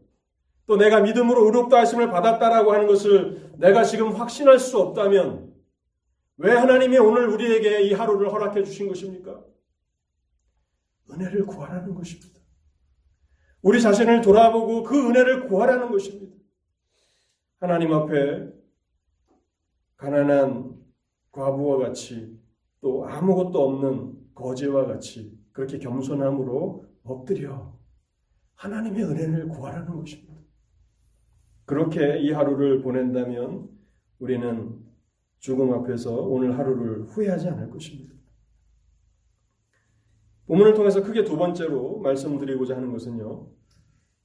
[0.66, 5.50] 또 내가 믿음으로 의롭다 하심을 받았다라고 하는 것을 내가 지금 확신할 수 없다면
[6.36, 9.42] 왜 하나님이 오늘 우리에게 이 하루를 허락해 주신 것입니까?
[11.10, 12.39] 은혜를 구하라는 것입니다.
[13.62, 16.34] 우리 자신을 돌아보고 그 은혜를 구하라는 것입니다.
[17.58, 18.48] 하나님 앞에
[19.96, 20.76] 가난한
[21.30, 22.40] 과부와 같이
[22.80, 27.78] 또 아무것도 없는 거지와 같이 그렇게 겸손함으로 엎드려
[28.54, 30.34] 하나님의 은혜를 구하라는 것입니다.
[31.66, 33.68] 그렇게 이 하루를 보낸다면
[34.18, 34.78] 우리는
[35.38, 38.19] 죽음 앞에서 오늘 하루를 후회하지 않을 것입니다.
[40.50, 43.46] 본문을 통해서 크게 두 번째로 말씀드리고자 하는 것은요.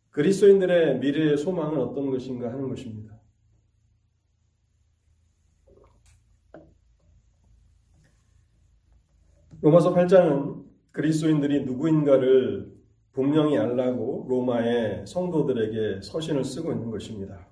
[0.10, 3.22] 그리스도인들의 미래의 소망은 어떤 것인가 하는 것입니다.
[9.62, 12.74] 로마서 8장은 그리스도인들이 누구인가를
[13.12, 17.48] 분명히 알라고 로마의 성도들에게 서신을 쓰고 있는 것입니다.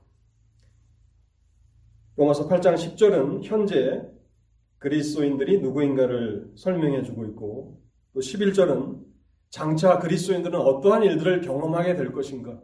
[2.16, 4.10] 로마서 8장 10절은 현재
[4.80, 7.83] 그리스도인들이 누구인가를 설명해 주고 있고
[8.14, 9.04] 또 11절은
[9.50, 12.62] 장차 그리스도인들은 어떠한 일들을 경험하게 될 것인가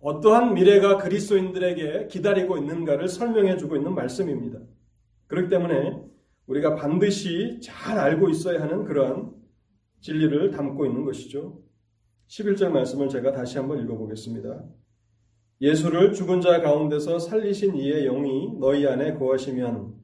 [0.00, 4.58] 어떠한 미래가 그리스도인들에게 기다리고 있는가를 설명해 주고 있는 말씀입니다.
[5.28, 6.02] 그렇기 때문에
[6.46, 9.32] 우리가 반드시 잘 알고 있어야 하는 그러한
[10.00, 11.62] 진리를 담고 있는 것이죠.
[12.26, 14.64] 11절 말씀을 제가 다시 한번 읽어보겠습니다.
[15.60, 19.94] 예수를 죽은 자 가운데서 살리신 이의 영이 너희 안에 거하시면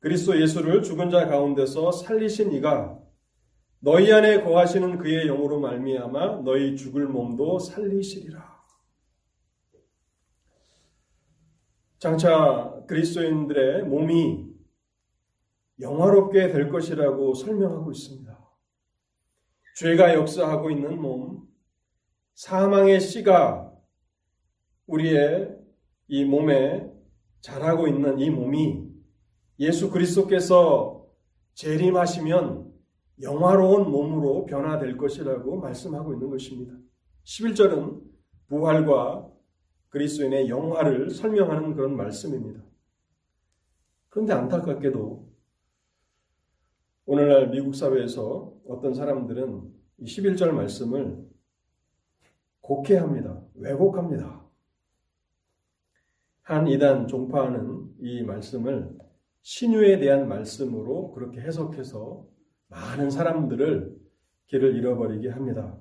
[0.00, 2.98] 그리스도 예수를 죽은 자 가운데서 살리신 이가
[3.86, 8.60] 너희 안에 거하시는 그의 영으로 말미암아 너희 죽을 몸도 살리시리라.
[12.00, 14.44] 장차 그리스도인들의 몸이
[15.78, 18.36] 영화롭게 될 것이라고 설명하고 있습니다.
[19.76, 21.46] 죄가 역사하고 있는 몸,
[22.34, 23.72] 사망의 씨가
[24.86, 25.56] 우리의
[26.08, 26.90] 이 몸에
[27.40, 28.84] 자라고 있는 이 몸이
[29.60, 31.06] 예수 그리스도께서
[31.54, 32.74] 재림하시면
[33.22, 36.74] 영화로운 몸으로 변화될 것이라고 말씀하고 있는 것입니다.
[37.24, 38.02] 11절은
[38.48, 39.30] 부활과
[39.88, 42.62] 그리스도인의 영화를 설명하는 그런 말씀입니다.
[44.08, 45.26] 그런데 안타깝게도
[47.06, 51.26] 오늘날 미국 사회에서 어떤 사람들은 이 11절 말씀을
[52.60, 53.42] 곡해합니다.
[53.54, 54.44] 왜곡합니다.
[56.42, 58.96] 한 이단 종파는 이 말씀을
[59.42, 62.26] 신유에 대한 말씀으로 그렇게 해석해서
[62.68, 63.96] 많은 사람들을
[64.46, 65.78] 길을 잃어버리게 합니다.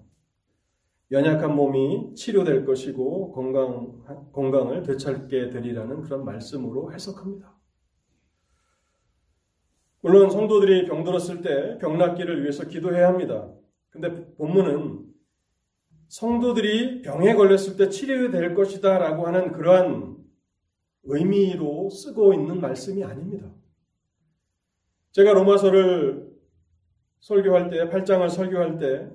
[1.11, 7.55] 연약한 몸이 치료될 것이고 건강, 건강을 되찾게 되리라는 그런 말씀으로 해석합니다.
[10.01, 13.51] 물론 성도들이 병들었을 때 병낫기를 위해서 기도해야 합니다.
[13.89, 15.05] 근데 본문은
[16.07, 20.17] 성도들이 병에 걸렸을 때 치료될 것이다 라고 하는 그러한
[21.03, 23.51] 의미로 쓰고 있는 말씀이 아닙니다.
[25.11, 26.34] 제가 로마서를
[27.19, 29.09] 설교할 때, 8장을 설교할 때,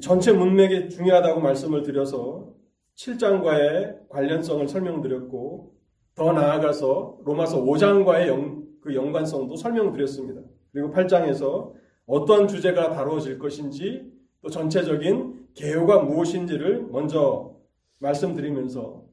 [0.00, 2.54] 전체 문맥이 중요하다고 말씀을 드려서
[2.96, 5.74] 7장과의 관련성을 설명드렸고,
[6.14, 10.42] 더 나아가서 로마서 5장과의 영, 그 연관성도 설명드렸습니다.
[10.72, 11.72] 그리고 8장에서
[12.06, 14.10] 어떠한 주제가 다루어질 것인지
[14.42, 17.56] 또 전체적인 개요가 무엇인지를 먼저
[17.98, 19.04] 말씀드리면서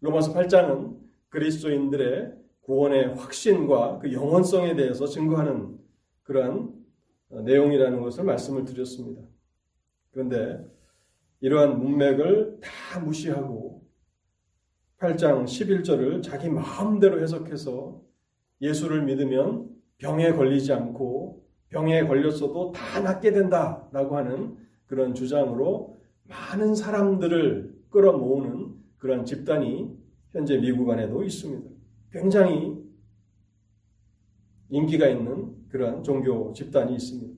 [0.00, 0.96] 로마서 8장은
[1.28, 5.78] 그리스도인들의 구원의 확신과 그 영원성에 대해서 증거하는
[6.24, 6.72] 그러한
[7.28, 9.22] 내용이라는 것을 말씀을 드렸습니다.
[10.10, 10.64] 그런데
[11.40, 13.82] 이러한 문맥을 다 무시하고
[14.98, 18.00] 8장 11절을 자기 마음대로 해석해서
[18.60, 24.56] 예수를 믿으면 병에 걸리지 않고 병에 걸렸어도 다 낫게 된다 라고 하는
[24.86, 29.94] 그런 주장으로 많은 사람들을 끌어모으는 그런 집단이
[30.30, 31.68] 현재 미국 안에도 있습니다.
[32.12, 32.82] 굉장히
[34.70, 37.34] 인기가 있는 그러한 종교 집단이 있습니다.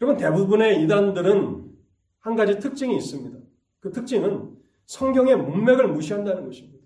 [0.00, 1.70] 여러분 대부분의 이단들은
[2.18, 3.38] 한 가지 특징이 있습니다.
[3.78, 4.56] 그 특징은
[4.86, 6.84] 성경의 문맥을 무시한다는 것입니다.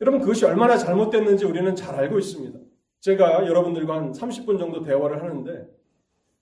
[0.00, 2.58] 여러분 그것이 얼마나 잘못됐는지 우리는 잘 알고 있습니다.
[2.98, 5.68] 제가 여러분들과 한 30분 정도 대화를 하는데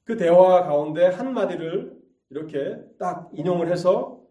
[0.04, 4.22] 그 대화 가운데 한 마디를 이렇게 딱 인용을 해서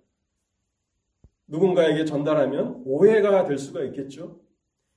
[1.46, 4.40] 누군가에게 전달하면 오해가 될 수가 있겠죠.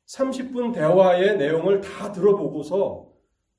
[0.06, 3.10] 30분 대화의 내용을 다 들어보고서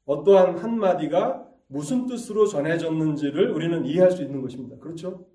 [0.05, 4.77] 어떠한 한마디가 무슨 뜻으로 전해졌는지를 우리는 이해할 수 있는 것입니다.
[4.77, 5.27] 그렇죠?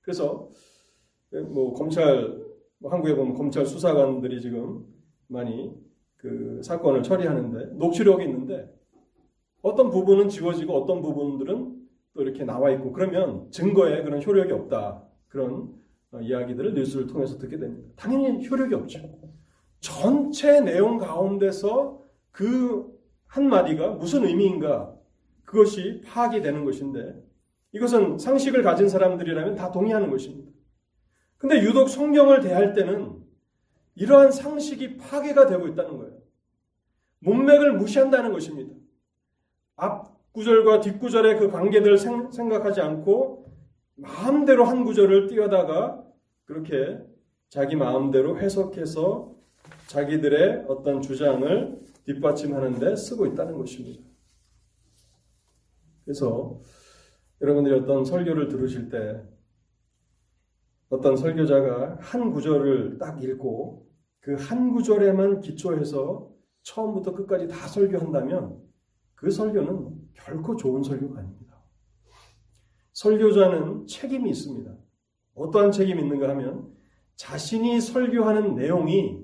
[0.00, 0.48] 그래서
[1.48, 2.40] 뭐 검찰
[2.78, 4.84] 뭐 한국에 보면 검찰 수사관들이 지금
[5.28, 5.72] 많이
[6.16, 8.68] 그 사건을 처리하는데 녹취록이 있는데
[9.62, 11.80] 어떤 부분은 지워지고 어떤 부분들은
[12.14, 15.74] 또 이렇게 나와 있고 그러면 증거에 그런 효력이 없다 그런
[16.12, 17.88] 어, 이야기들을 뉴스를 통해서 듣게 됩니다.
[17.94, 18.98] 당연히 효력이 없죠.
[19.80, 22.90] 전체 내용 가운데서 그
[23.26, 24.94] 한마디가 무슨 의미인가
[25.44, 27.14] 그것이 파악이 되는 것인데
[27.72, 30.50] 이것은 상식을 가진 사람들이라면 다 동의하는 것입니다.
[31.38, 33.20] 근데 유독 성경을 대할 때는
[33.94, 36.18] 이러한 상식이 파괴가 되고 있다는 거예요.
[37.20, 38.74] 문맥을 무시한다는 것입니다.
[39.76, 43.52] 앞 구절과 뒷 구절의 그 관계들을 생각하지 않고
[43.96, 46.04] 마음대로 한 구절을 띄어다가
[46.44, 46.98] 그렇게
[47.48, 49.34] 자기 마음대로 해석해서
[49.90, 54.04] 자기들의 어떤 주장을 뒷받침하는데 쓰고 있다는 것입니다.
[56.04, 56.60] 그래서
[57.40, 59.20] 여러분들이 어떤 설교를 들으실 때
[60.90, 63.88] 어떤 설교자가 한 구절을 딱 읽고
[64.20, 66.30] 그 한 구절에만 기초해서
[66.62, 68.62] 처음부터 끝까지 다 설교한다면
[69.16, 71.60] 그 설교는 결코 좋은 설교가 아닙니다.
[72.92, 74.72] 설교자는 책임이 있습니다.
[75.34, 76.72] 어떠한 책임이 있는가 하면
[77.16, 79.19] 자신이 설교하는 내용이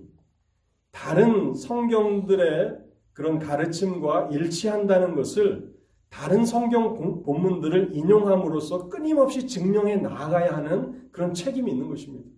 [0.97, 2.79] 다른 성경들의
[3.13, 5.77] 그런 가르침과 일치한다는 것을
[6.09, 12.31] 다른 성경 본문들을 인용함으로써 끊임없이 증명해 나가야 하는 그런 책임이 있는 것입니다.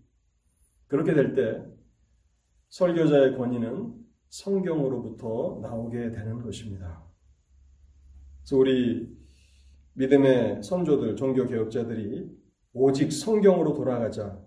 [0.89, 1.65] 그렇게 될 때
[2.71, 3.95] 설교자의 권위는
[4.29, 7.07] 성경으로부터 나오게 되는 것입니다.
[8.41, 9.09] 그래서 우리
[9.95, 12.29] 믿음의 선조들, 종교 개혁자들이
[12.73, 14.39] 오직 성경으로 돌아가자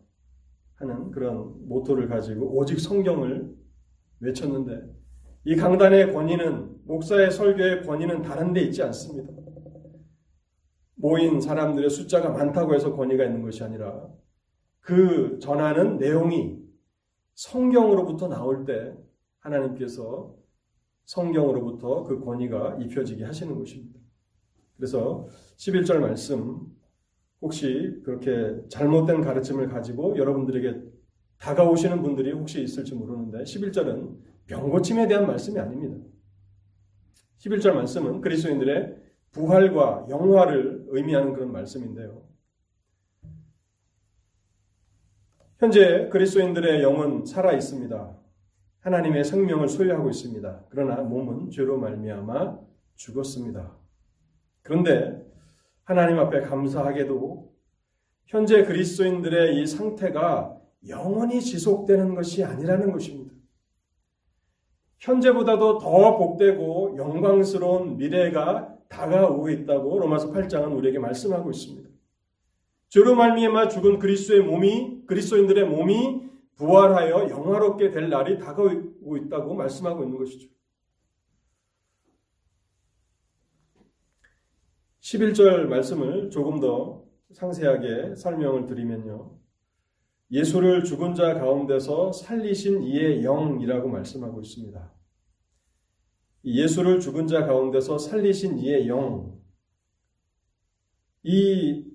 [0.75, 3.60] 하는 그런 모토를 가지고 오직 성경을
[4.21, 5.01] 외쳤는데
[5.45, 9.31] 이 강단의 권위는 목사의 설교의 권위는 다른 데 있지 않습니다.
[10.95, 14.07] 모인 사람들의 숫자가 많다고 해서 권위가 있는 것이 아니라
[14.79, 16.59] 그 전하는 내용이
[17.33, 18.95] 성경으로부터 나올 때
[19.39, 20.35] 하나님께서
[21.05, 23.99] 성경으로부터 그 권위가 입혀지게 하시는 것입니다.
[24.77, 26.67] 그래서 11절 말씀
[27.41, 30.90] 혹시 그렇게 잘못된 가르침을 가지고 여러분들에게
[31.41, 35.97] 다가오시는 분들이 혹시 있을지 모르는데 11절은 병고침에 대한 말씀이 아닙니다.
[37.39, 38.97] 11절 말씀은 그리스도인들의
[39.31, 42.21] 부활과 영화를 의미하는 그런 말씀인데요.
[45.57, 48.17] 현재 그리스도인들의 영은 살아 있습니다.
[48.81, 50.65] 하나님의 생명을 소유하고 있습니다.
[50.69, 52.59] 그러나 몸은 죄로 말미암아
[52.95, 53.75] 죽었습니다.
[54.61, 55.25] 그런데
[55.83, 57.51] 하나님 앞에 감사하게도
[58.25, 63.33] 현재 그리스도인들의 이 상태가 영원히 지속되는 것이 아니라는 것입니다.
[64.99, 71.89] 현재보다도 더 복되고 영광스러운 미래가 다가오고 있다고 로마서 8장은 우리에게 말씀하고 있습니다.
[72.89, 80.17] 죄로 말미암아 죽은 그리스도의 몸이 그리스도인들의 몸이 부활하여 영화롭게 될 날이 다가오고 있다고 말씀하고 있는
[80.17, 80.49] 것이죠.
[84.99, 89.40] 11절 말씀을 조금 더 상세하게 설명을 드리면요.
[90.31, 94.93] 예수를 죽은 자 가운데서 살리신 이의 영이라고 말씀하고 있습니다.
[96.45, 99.39] 예수를 죽은 자 가운데서 살리신 이의 영.
[101.23, 101.85] 이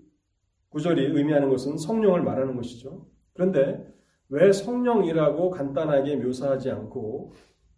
[0.69, 3.09] 구절이 의미하는 것은 성령을 말하는 것이죠.
[3.33, 3.87] 그런데
[4.29, 7.33] 왜 성령이라고 간단하게 묘사하지 않고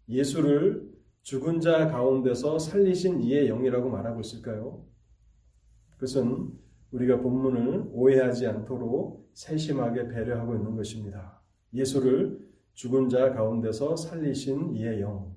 [0.09, 0.89] 예수를
[1.21, 4.85] 죽은 자 가운데서 살리신 이의 영이라고 말하고 있을까요?
[5.91, 6.51] 그것은
[6.91, 11.41] 우리가 본문을 오해하지 않도록 세심하게 배려하고 있는 것입니다.
[11.73, 12.39] 예수를
[12.73, 15.35] 죽은 자 가운데서 살리신 이의 영.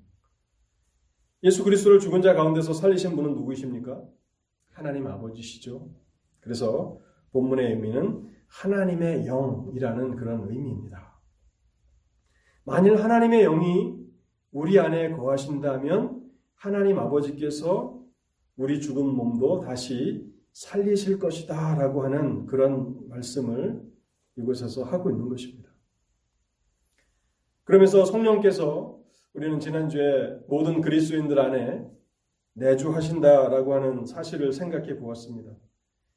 [1.43, 4.03] 예수 그리스도를 죽은 자 가운데서 살리신 분은 누구이십니까?
[4.71, 5.91] 하나님 아버지시죠.
[6.41, 7.01] 그래서
[7.33, 11.21] 본문의 의미는 하나님의 영이라는 그런 의미입니다.
[12.65, 14.03] 만일 하나님의 영이
[14.53, 18.01] 우리 안에 거하신다면 하나님 아버지께서
[18.57, 23.83] 우리 죽은 몸도 다시 살리실 것이다 라고 하는 그런 말씀을
[24.37, 25.71] 이곳에서 하고 있는 것입니다.
[27.65, 29.01] 그러면서 성령께서
[29.35, 31.91] 우리는 지난주에 모든 그리스도인들 안에
[32.55, 35.53] 내주하신다 라고 하는 사실을 생각해 보았습니다.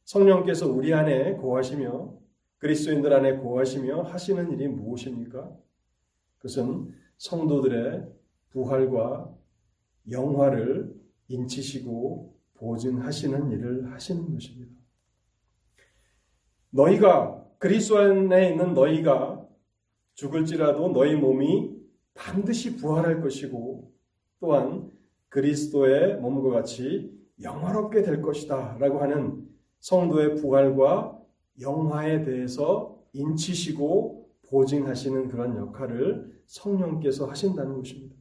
[0.04, 2.14] 성령께서 우리 안에 거하시며
[2.58, 5.56] 그리스도인들 안에 거하시며 하시는 일이 무엇입니까?
[6.38, 8.08] 그것은 성도들의
[8.50, 9.34] 부활과
[10.12, 10.94] 영화를
[11.28, 14.74] 인치시고 보증하시는 일을 하시는 것입니다.
[16.72, 19.46] 너희가 그리스도 안에 있는 너희가
[20.14, 21.76] 죽을지라도 너희 몸이
[22.14, 23.92] 반드시 부활할 것이고
[24.40, 24.92] 또한
[25.30, 29.48] 그리스도의 몸과 같이 영화롭게 될 것이다 라고 하는
[29.80, 31.20] 성도의 부활과
[31.60, 38.16] 영화에 대해서 인치시고 보증하시는 그런 역할을 성령께서 하신다는 것입니다.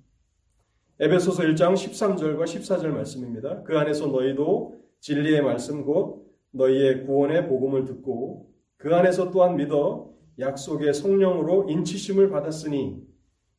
[1.01, 3.65] 에베소서 1장 13절과 14절 말씀입니다.
[3.65, 10.95] 그 안에서 너희도 진리의 말씀 곧 너희의 구원의 복음을 듣고 그 안에서 또한 믿어 약속의
[10.95, 13.05] 성령으로 인치심을 받았으니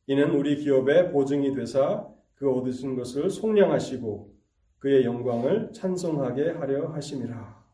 [0.06, 4.34] 이는 우리 기업의 보증이 되사 그 얻으신 것을 속량하시고
[4.78, 7.66] 그의 영광을 찬송하게 하려 하심이라.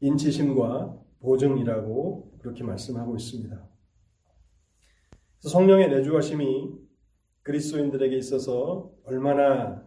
[0.00, 3.68] 인치심과 보증이라고 그렇게 말씀하고 있습니다.
[5.40, 6.72] 성령의 내주하심이
[7.42, 9.82] 그리스도인들에게 있어서 얼마나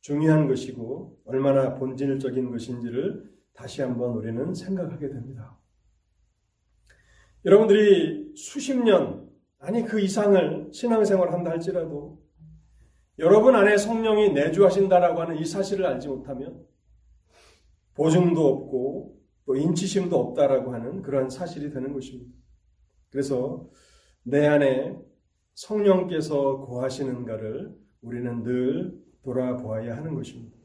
[0.00, 5.58] 중요한 것이고 얼마나 본질적인 것인지를 다시 한번 우리는 생각하게 됩니다.
[7.44, 12.22] 여러분들이 수십 년, 아니 그 이상을 신앙생활 한다 할지라도
[13.18, 16.66] 여러분 안에 성령이 내주하신다라고 하는 이 사실을 알지 못하면
[17.94, 22.32] 보증도 없고 또 인치심도 없다라고 하는 그러한 사실이 되는 것입니다.
[23.10, 23.68] 그래서
[24.22, 24.96] 내 안에
[25.54, 30.56] 성령께서 거하시는가를 우리는 늘 돌아보아야 하는 것입니다.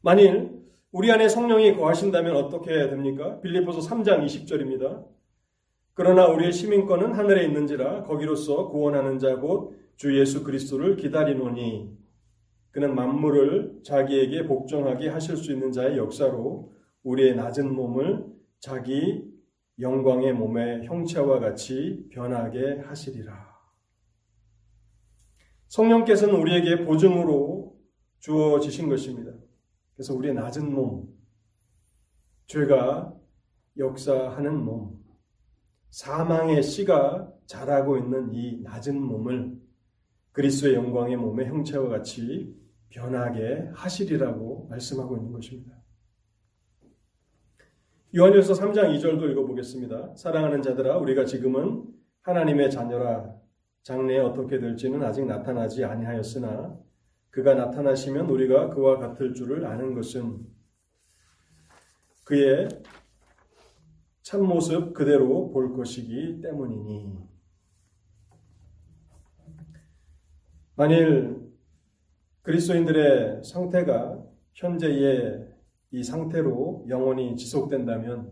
[0.00, 3.40] 만일 우리 안에 성령이 거하신다면 어떻게 해야 됩니까?
[3.40, 5.06] 빌리포서 3장 20절입니다.
[5.94, 11.96] 그러나 우리의 시민권은 하늘에 있는지라 거기로서 구원하는 자 곧 주 예수 그리스도를 기다리노니
[12.70, 16.72] 그는 만물을 자기에게 복종하게 하실 수 있는 자의 역사로
[17.02, 18.26] 우리의 낮은 몸을
[18.60, 19.30] 자기
[19.80, 23.52] 영광의 몸의 형체와 같이 변하게 하시리라.
[25.68, 27.78] 성령께서는 우리에게 보증으로
[28.20, 29.32] 주어지신 것입니다.
[29.94, 31.08] 그래서 우리의 낮은 몸,
[32.46, 33.14] 죄가
[33.78, 35.02] 역사하는 몸,
[35.90, 39.60] 사망의 씨가 자라고 있는 이 낮은 몸을
[40.32, 42.54] 그리스도의 영광의 몸의 형체와 같이
[42.90, 45.81] 변하게 하시리라고 말씀하고 있는 것입니다.
[48.14, 50.16] 요한일서 3장 2절도 읽어보겠습니다.
[50.16, 51.84] 사랑하는 자들아 우리가 지금은
[52.20, 53.34] 하나님의 자녀라
[53.84, 56.78] 장래에 어떻게 될지는 아직 나타나지 아니하였으나
[57.30, 60.46] 그가 나타나시면 우리가 그와 같을 줄을 아는 것은
[62.24, 62.68] 그의
[64.20, 67.18] 참모습 그대로 볼 것이기 때문이니
[70.74, 71.50] 만일
[72.42, 75.51] 그리스도인들의 상태가 현재의
[75.92, 78.30] 이 상태로 영원히 지속된다면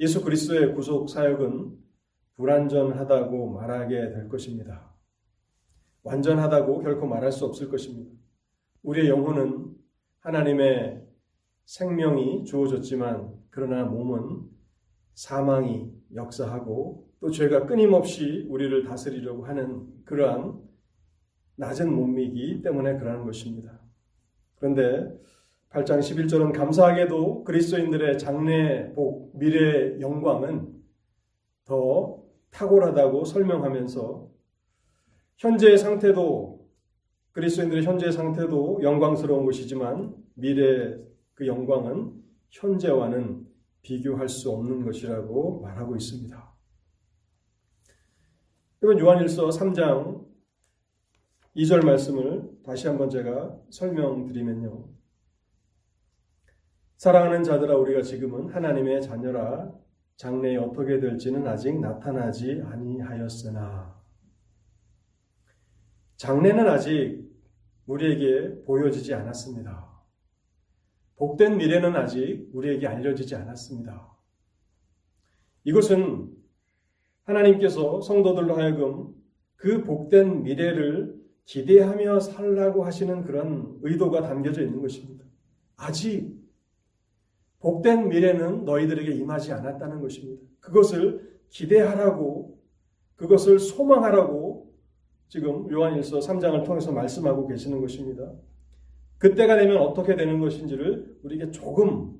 [0.00, 1.76] 예수 그리스도의 구속 사역은
[2.36, 4.92] 불완전하다고 말하게 될 것입니다.
[6.02, 8.10] 완전하다고 결코 말할 수 없을 것입니다.
[8.82, 9.74] 우리의 영혼은
[10.20, 11.04] 하나님의
[11.64, 14.48] 생명이 주어졌지만 그러나 몸은
[15.14, 20.60] 사망이 역사하고 또 죄가 끊임없이 우리를 다스리려고 하는 그러한
[21.56, 23.80] 낮은 몸이기 때문에 그러는 것입니다.
[24.56, 25.12] 그런데
[25.70, 30.74] 8장 11절은 감사하게도 그리스도인들의 장래 복, 미래 영광은
[31.64, 34.30] 더 탁월하다고 설명하면서
[35.36, 36.66] 현재의 상태도
[37.32, 40.98] 그리스도인들의 현재의 상태도 영광스러운 것이지만 미래
[41.34, 42.14] 그 영광은
[42.50, 43.46] 현재와는
[43.82, 46.54] 비교할 수 없는 것이라고 말하고 있습니다.
[48.82, 50.26] 이번 요한일서 3장
[51.56, 54.97] 2절 말씀을 다시 한번 제가 설명드리면요.
[56.98, 59.72] 사랑하는 자들아 우리가 지금은 하나님의 자녀라
[60.16, 63.96] 장래에 어떻게 될지는 아직 나타나지 아니하였으나
[66.16, 67.24] 장래는 아직
[67.86, 69.88] 우리에게 보여지지 않았습니다.
[71.14, 74.16] 복된 미래는 아직 우리에게 알려지지 않았습니다.
[75.62, 76.32] 이것은
[77.22, 79.14] 하나님께서 성도들로 하여금
[79.54, 85.24] 그 복된 미래를 기대하며 살라고 하시는 그런 의도가 담겨져 있는 것입니다.
[85.76, 86.37] 아직
[87.60, 90.42] 복된 미래는 너희들에게 임하지 않았다는 것입니다.
[90.60, 92.58] 그것을 기대하라고,
[93.16, 94.72] 그것을 소망하라고
[95.28, 98.32] 지금 요한일서 3장을 통해서 말씀하고 계시는 것입니다.
[99.18, 102.16] 그때가 되면 어떻게 되는 것인지를 우리에게 조금,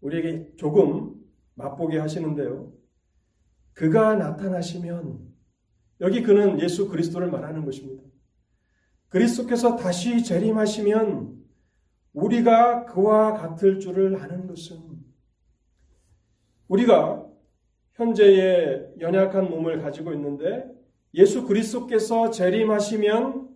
[0.00, 1.14] 우리에게 조금
[1.54, 2.72] 맛보게 하시는데요.
[3.72, 5.18] 그가 나타나시면,
[6.00, 8.02] 여기 그는 예수 그리스도를 말하는 것입니다.
[9.08, 11.45] 그리스도께서 다시 재림하시면
[12.16, 14.78] 우리가 그와 같을 줄을 아는 것은
[16.68, 17.26] 우리가
[17.92, 20.64] 현재의 연약한 몸을 가지고 있는데
[21.14, 23.48] 예수 그리스도께서 재림하시면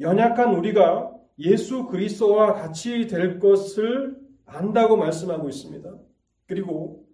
[0.00, 5.96] 연약한 우리가 예수 그리스도와 같이 될 것을 안다고 말씀하고 있습니다.
[6.46, 7.06] 그리고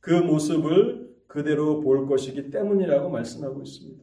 [0.00, 4.02] 그 모습을 그대로 볼 것이기 때문이라고 말씀하고 있습니다.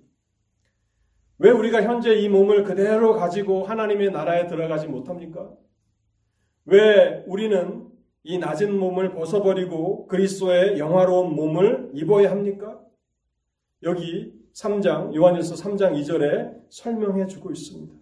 [1.40, 5.52] 왜 우리가 현재 이 몸을 그대로 가지고 하나님의 나라에 들어가지 못합니까?
[6.66, 7.90] 왜 우리는
[8.24, 12.80] 이 낮은 몸을 벗어버리고 그리스도의 영화로운 몸을 입어야 합니까?
[13.84, 17.94] 여기 3장, 요한일서 3장 2절에 설명해 주고 있습니다.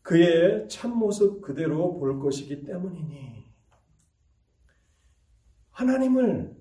[0.00, 3.44] 그의 참모습 그대로 볼 것이기 때문이니
[5.70, 6.56] 하나님을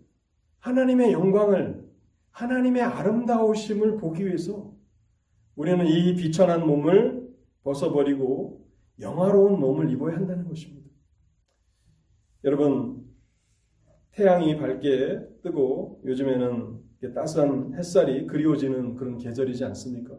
[0.60, 1.90] 하나님의 영광을
[2.32, 4.74] 하나님의 아름다우심을 보기 위해서
[5.56, 7.30] 우리는 이 비천한 몸을
[7.64, 8.61] 벗어버리고
[9.02, 10.90] 영화로운 몸을 입어야 한다는 것입니다.
[12.44, 13.06] 여러분,
[14.12, 16.80] 태양이 밝게 뜨고 요즘에는
[17.16, 20.18] 따스한 햇살이 그리워지는 그런 계절이지 않습니까?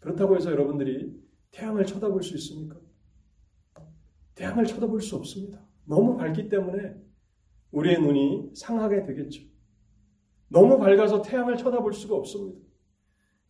[0.00, 1.16] 그렇다고 해서 여러분들이
[1.52, 2.76] 태양을 쳐다볼 수 있습니까?
[4.34, 5.64] 태양을 쳐다볼 수 없습니다.
[5.84, 6.94] 너무 밝기 때문에
[7.70, 9.42] 우리의 눈이 상하게 되겠죠.
[10.48, 12.60] 너무 밝아서 태양을 쳐다볼 수가 없습니다.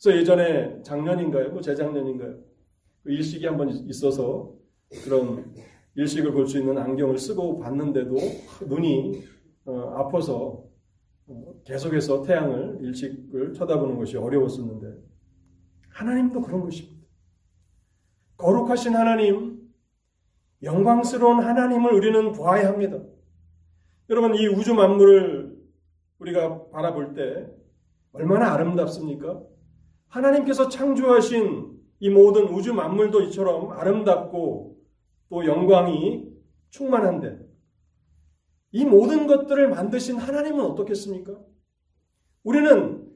[0.00, 1.50] 그래서 예전에 작년인가요?
[1.50, 2.38] 뭐 재작년인가요?
[3.02, 4.57] 그 일식이 한번 있어서
[5.04, 5.54] 그런
[5.94, 8.16] 일식을 볼 수 있는 안경을 쓰고 봤는데도
[8.66, 9.22] 눈이
[9.66, 10.64] 어, 아파서
[11.26, 15.02] 어, 계속해서 태양을 일찍을 쳐다보는 것이 어려웠었는데
[15.90, 16.96] 하나님도 그런 것입니다.
[18.36, 19.68] 거룩하신 하나님,
[20.62, 22.98] 영광스러운 하나님을 우리는 보아야 합니다.
[24.08, 25.58] 여러분 이 우주 만물을
[26.20, 27.46] 우리가 바라볼 때
[28.12, 29.42] 얼마나 아름답습니까?
[30.08, 34.67] 하나님께서 창조하신 이 모든 우주 만물도 이처럼 아름답고
[35.28, 36.28] 또 영광이
[36.70, 37.38] 충만한데
[38.72, 41.38] 이 모든 것들을 만드신 하나님은 어떻겠습니까?
[42.42, 43.06] 우리는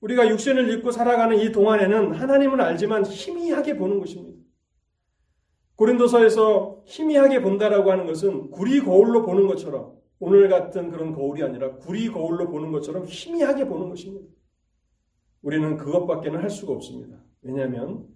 [0.00, 4.38] 우리가 육신을 입고 살아가는 이 동안에는 하나님을 알지만 희미하게 보는 것입니다.
[5.76, 12.08] 고린도서에서 희미하게 본다라고 하는 것은 구리 거울로 보는 것처럼 오늘 같은 그런 거울이 아니라 구리
[12.08, 14.28] 거울로 보는 것처럼 희미하게 보는 것입니다.
[15.42, 17.22] 우리는 그것밖에는 할 수가 없습니다.
[17.42, 18.06] 왜냐하면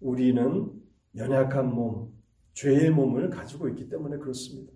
[0.00, 0.72] 우리는
[1.16, 2.13] 연약한 몸,
[2.54, 4.72] 죄의 몸을 가지고 있기 때문에 그렇습니다.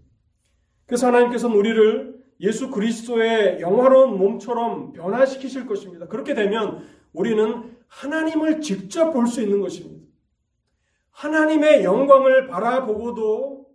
[0.86, 6.06] 그래서 하나님께서는 우리를 예수 그리스도의 영화로운 몸처럼 변화시키실 것입니다.
[6.06, 10.06] 그렇게 되면 우리는 하나님을 직접 볼 수 있는 것입니다.
[11.10, 13.66] 하나님의 영광을 바라보고도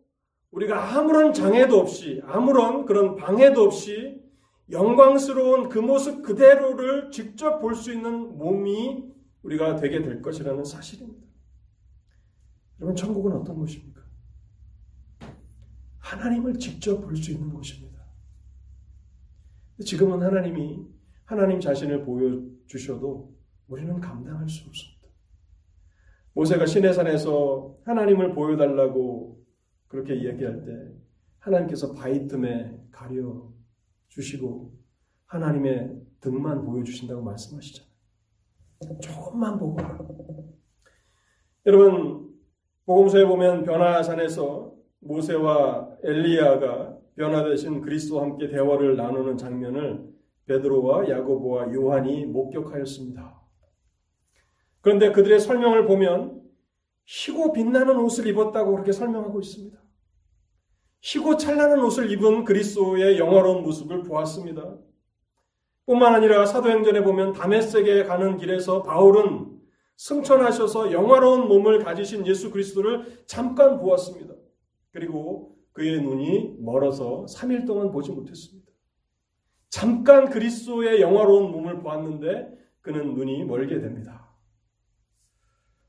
[0.51, 4.21] 우리가 아무런 장애도 없이, 아무런 그런 방해도 없이
[4.71, 11.27] 영광스러운 그 모습 그대로를 직접 볼 수 있는 몸이 우리가 되게 될 것이라는 사실입니다.
[12.79, 13.92] 여러분, 천국은 어떤 곳입니까?
[16.13, 18.03] 하나님을 직접 볼 수 있는 곳입니다.
[19.83, 20.85] 지금은 하나님이
[21.25, 23.35] 하나님 자신을 보여주셔도
[23.67, 25.07] 우리는 감당할 수 없습니다.
[26.33, 29.43] 모세가 시내산에서 하나님을 보여달라고
[29.87, 30.71] 그렇게 이야기할 때
[31.39, 33.51] 하나님께서 바위 틈에 가려
[34.09, 34.73] 주시고
[35.25, 37.91] 하나님의 등만 보여주신다고 말씀하시잖아요.
[39.01, 39.77] 조금만 보고
[41.65, 42.33] 여러분
[42.85, 44.73] 복음서에 보면 변화산에서
[45.03, 50.13] 모세와 엘리야가 변화되신 그리스도와 함께 대화를 나누는 장면을
[50.45, 53.41] 베드로와 야고보와 요한이 목격하였습니다.
[54.81, 56.41] 그런데 그들의 설명을 보면
[57.05, 59.77] 희고 빛나는 옷을 입었다고 그렇게 설명하고 있습니다.
[61.01, 64.77] 희고 찬란한 옷을 입은 그리스도의 영화로운 모습을 보았습니다.
[65.85, 69.59] 뿐만 아니라 사도행전에 보면 다메섹에 가는 길에서 바울은
[69.97, 74.32] 승천하셔서 영화로운 몸을 가지신 예수 그리스도를 잠깐 보았습니다.
[74.93, 78.71] 그리고 그의 눈이 멀어서 3일 동안 보지 못했습니다.
[79.69, 84.29] 잠깐 그리스도의 영화로운 몸을 보았는데 그는 눈이 멀게 됩니다.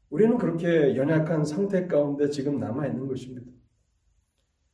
[0.09, 3.51] 우리는 그렇게 연약한 상태 가운데 지금 남아 있는 것입니다.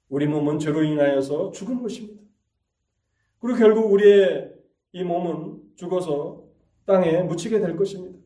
[0.08, 2.22] 우리 몸은 죄로 인하여서 죽은 것입니다.
[3.40, 4.52] 그리고 결국 우리의
[4.92, 6.44] 이 몸은 죽어서
[6.84, 8.18] 땅에 묻히게 될 것입니다.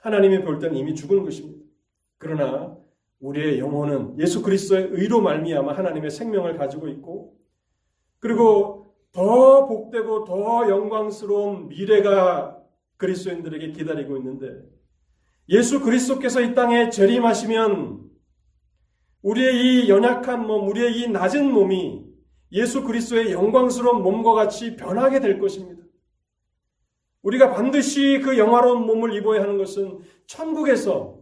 [0.00, 1.64] 하나님이 볼 때는 이미 죽은 것입니다.
[2.18, 2.73] 그러나
[3.24, 7.34] 우리의 영혼은 예수 그리스도의 의로 말미암아 하나님의 생명을 가지고 있고
[8.18, 12.58] 그리고 더 복되고 더 영광스러운 미래가
[12.98, 14.46] 그리스도인들에게 기다리고 있는데
[15.48, 18.04] 예수 그리스도께서 이 땅에 재림하시면
[19.22, 22.04] 우리의 이 연약한 몸, 우리의 이 낮은 몸이
[22.52, 25.82] 예수 그리스도의 영광스러운 몸과 같이 변하게 될 것입니다.
[27.22, 31.13] 우리가 반드시 그 영화로운 몸을 입어야 하는 것은 천국에서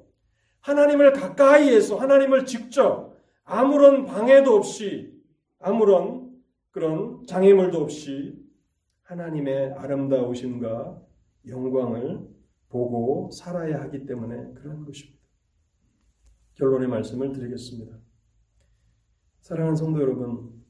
[0.62, 5.12] 하나님을 가까이에서 하나님을 직접 아무런 방해도 없이
[5.58, 6.32] 아무런
[6.70, 8.40] 그런 장애물도 없이
[9.02, 11.02] 하나님의 아름다우심과
[11.48, 12.28] 영광을
[12.68, 15.20] 보고 살아야 하기 때문에 그런 것입니다.
[16.54, 17.98] 결론의 말씀을 드리겠습니다.
[19.40, 20.64] 사랑하는 성도 여러분,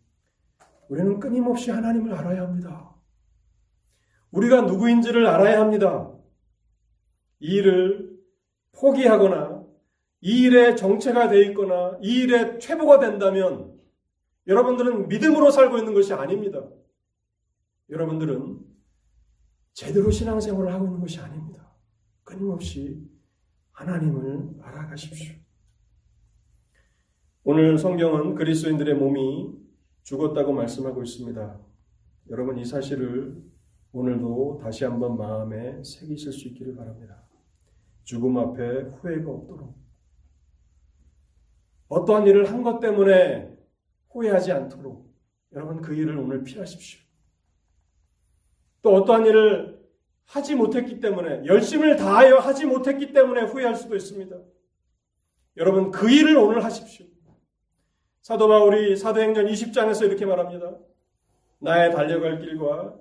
[0.88, 2.94] 우리는 끊임없이 하나님을 알아야 합니다.
[4.30, 6.10] 우리가 누구인지를 알아야 합니다.
[7.38, 8.18] 이 일을
[8.72, 9.51] 포기하거나
[10.22, 13.76] 이 일에 정체가 되어 있거나 이 일에 퇴보가 된다면
[14.46, 16.64] 여러분들은 믿음으로 살고 있는 것이 아닙니다.
[17.90, 18.60] 여러분들은
[19.72, 21.72] 제대로 신앙생활을 하고 있는 것이 아닙니다.
[22.22, 23.04] 끊임없이
[23.72, 25.34] 하나님을 알아가십시오.
[27.42, 29.58] 오늘 성경은 그리스도인들의 몸이
[30.04, 31.60] 죽었다고 말씀하고 있습니다.
[32.30, 33.42] 여러분 이 사실을
[33.90, 37.24] 오늘도 다시 한번 마음에 새기실 수 있기를 바랍니다.
[38.04, 39.82] 죽음 앞에 후회가 없도록
[41.92, 43.54] 어떠한 일을 한 것 때문에
[44.10, 45.12] 후회하지 않도록
[45.52, 47.00] 여러분 그 일을 오늘 피하십시오.
[48.80, 49.80] 또 어떠한 일을
[50.24, 54.34] 하지 못했기 때문에 열심을 다하여 하지 못했기 때문에 후회할 수도 있습니다.
[55.58, 57.06] 여러분 그 일을 오늘 하십시오.
[58.22, 60.74] 사도 바울이 사도행전 20장에서 이렇게 말합니다.
[61.58, 62.98] 나의 달려갈 길과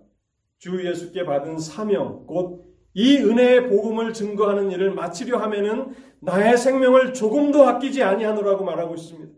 [0.57, 7.63] 주 예수께 받은 사명 곧 이 은혜의 복음을 증거하는 일을 마치려 하면은 나의 생명을 조금도
[7.67, 9.33] 아끼지 아니하노라고 말하고 있습니다.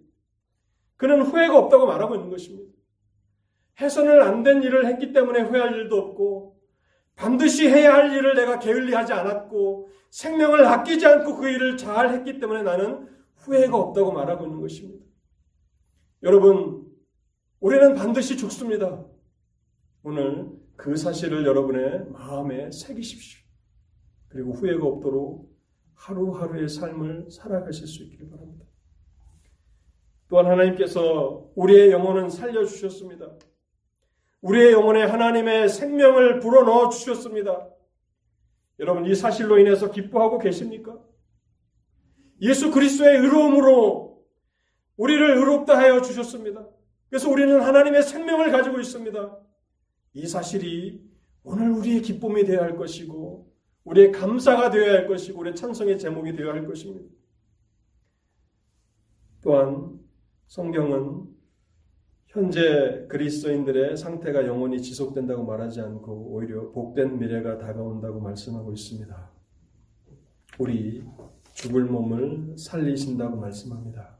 [0.98, 2.72] 그는 후회가 없다고 말하고 있는 것입니다.
[3.80, 6.60] 해선을 안된 일을 했기 때문에 후회할 일도 없고
[7.16, 12.64] 반드시 해야 할 일을 내가 게을리하지 않았고 생명을 아끼지 않고 그 일을 잘 했기 때문에
[12.64, 15.04] 나는 후회가 없다고 말하고 있는 것입니다.
[16.24, 16.86] 여러분,
[17.60, 19.06] 우리는 반드시 죽습니다.
[20.04, 23.43] 오늘 그 사실을 여러분의 마음에 새기십시오.
[24.34, 25.48] 그리고 후회가 없도록
[25.94, 28.66] 하루하루의 삶을 살아가실 수 있기를 바랍니다.
[30.28, 33.32] 또한 하나님께서 우리의 영혼은 살려주셨습니다.
[34.42, 37.70] 우리의 영혼에 하나님의 생명을 불어넣어 주셨습니다.
[38.80, 41.00] 여러분, 이 사실로 인해서 기뻐하고 계십니까?
[42.42, 44.26] 예수 그리스도의 의로움으로
[44.98, 46.68] 우리를 의롭다 하여 주셨습니다.
[47.08, 49.38] 그래서 우리는 하나님의 생명을 가지고 있습니다.
[50.14, 51.04] 이 사실이
[51.44, 53.53] 오늘 우리의 기쁨이 되어야 할 것이고,
[53.84, 57.10] 우리의 감사가 되어야 할 것이고, 우리의 찬성의 제목이 되어야 할 것입니다.
[59.42, 60.00] 또한
[60.48, 61.28] 성경은
[62.28, 69.32] 현재 그리스도인들의 상태가 영원히 지속된다고 말하지 않고 오히려 복된 미래가 다가온다고 말씀하고 있습니다.
[70.58, 71.04] 우리
[71.54, 74.18] 죽을 몸을 살리신다고 말씀합니다.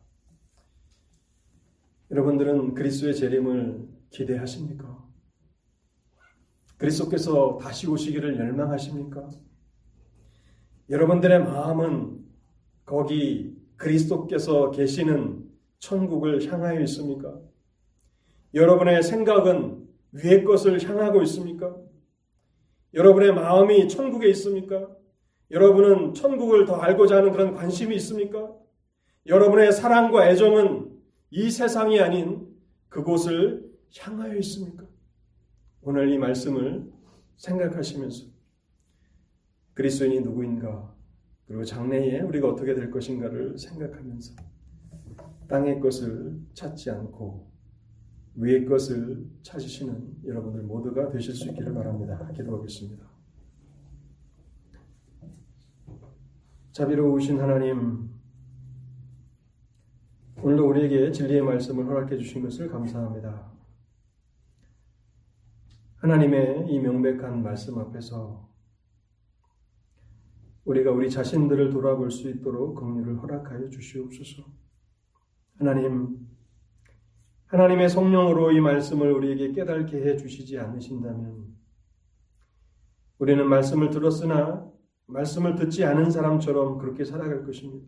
[2.12, 5.04] 여러분들은 그리스도의 재림을 기대하십니까?
[6.78, 9.30] 그리스도께서 다시 오시기를 열망하십니까?
[10.94, 12.24] 여러분들의 마음은
[12.86, 15.44] 거기 그리스도께서 계시는
[15.80, 17.36] 천국을 향하여 있습니까?
[18.54, 21.76] 여러분의 생각은 위의 것을 향하고 있습니까?
[22.94, 24.88] 여러분의 마음이 천국에 있습니까?
[25.50, 28.54] 여러분은 천국을 더 알고자 하는 그런 관심이 있습니까?
[29.26, 30.92] 여러분의 사랑과 애정은
[31.32, 32.56] 이 세상이 아닌
[32.90, 33.68] 그곳을
[33.98, 34.84] 향하여 있습니까?
[35.82, 36.88] 오늘 이 말씀을
[37.38, 38.33] 생각하시면서
[39.74, 40.94] 그리스도인이 누구인가
[41.48, 44.36] 그리고 장래에 우리가 어떻게 될 것인가를 생각하면서
[45.48, 47.52] 땅의 것을 찾지 않고
[48.36, 52.32] 위의 것을 찾으시는 여러분들 모두가 되실 수 있기를 바랍니다.
[52.34, 53.06] 기도하겠습니다.
[56.72, 58.10] 자비로우신 하나님,
[60.42, 63.52] 오늘도 우리에게 진리의 말씀을 허락해 주신 것을 감사합니다.
[65.98, 68.53] 하나님의 이 명백한 말씀 앞에서
[70.66, 74.44] 우리가 우리 자신들을 돌아볼 수 있도록 긍휼을 허락하여 주시옵소서.
[75.58, 76.18] 하나님,
[77.48, 81.54] 하나님의 성령으로 이 말씀을 우리에게 깨닫게 해 주시지 않으신다면
[83.20, 84.70] 우리는 말씀을 들었으나
[85.06, 87.86] 말씀을 듣지 않은 사람처럼 그렇게 살아갈 것입니다.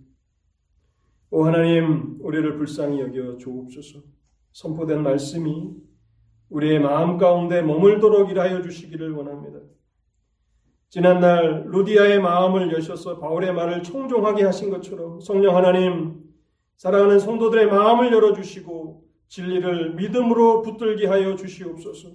[1.32, 4.04] 오 하나님, 우리를 불쌍히 여겨 주옵소서.
[4.52, 5.76] 선포된 말씀이
[6.50, 9.60] 우리의 마음 가운데 머물도록 일하여 주시기를 원합니다.
[10.96, 16.24] 지난날 루디아의 마음을 여셔서 바울의 말을 청종하게 하신 것처럼 성령 하나님,
[16.78, 22.12] 사랑하는 성도들의 마음을 열어주시고 진리를 믿음으로 붙들게 하여 주시옵소서.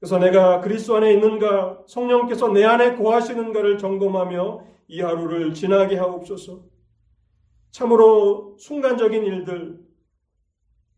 [0.00, 6.64] 그래서 내가 그리스도 안에 있는가, 성령께서 내 안에 거하시는가를 점검하며 이 하루를 지나게 하옵소서.
[7.70, 9.78] 참으로 순간적인 일들,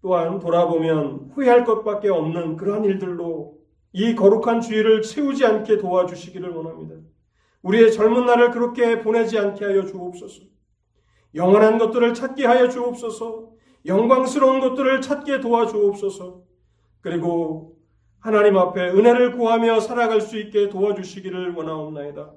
[0.01, 3.57] 또한 돌아보면 후회할 것밖에 없는 그러한 일들로
[3.93, 6.95] 이 거룩한 주의를 채우지 않게 도와주시기를 원합니다.
[7.62, 10.43] 우리의 젊은 날을 그렇게 보내지 않게 하여 주옵소서.
[11.34, 13.53] 영원한 것들을 찾게 하여 주옵소서.
[13.86, 16.43] 영광스러운 것들을 찾게 도와주옵소서.
[17.01, 17.76] 그리고
[18.20, 22.32] 하나님 앞에 은혜를 구하며 살아갈 수 있게 도와주시기를 원하옵나이다.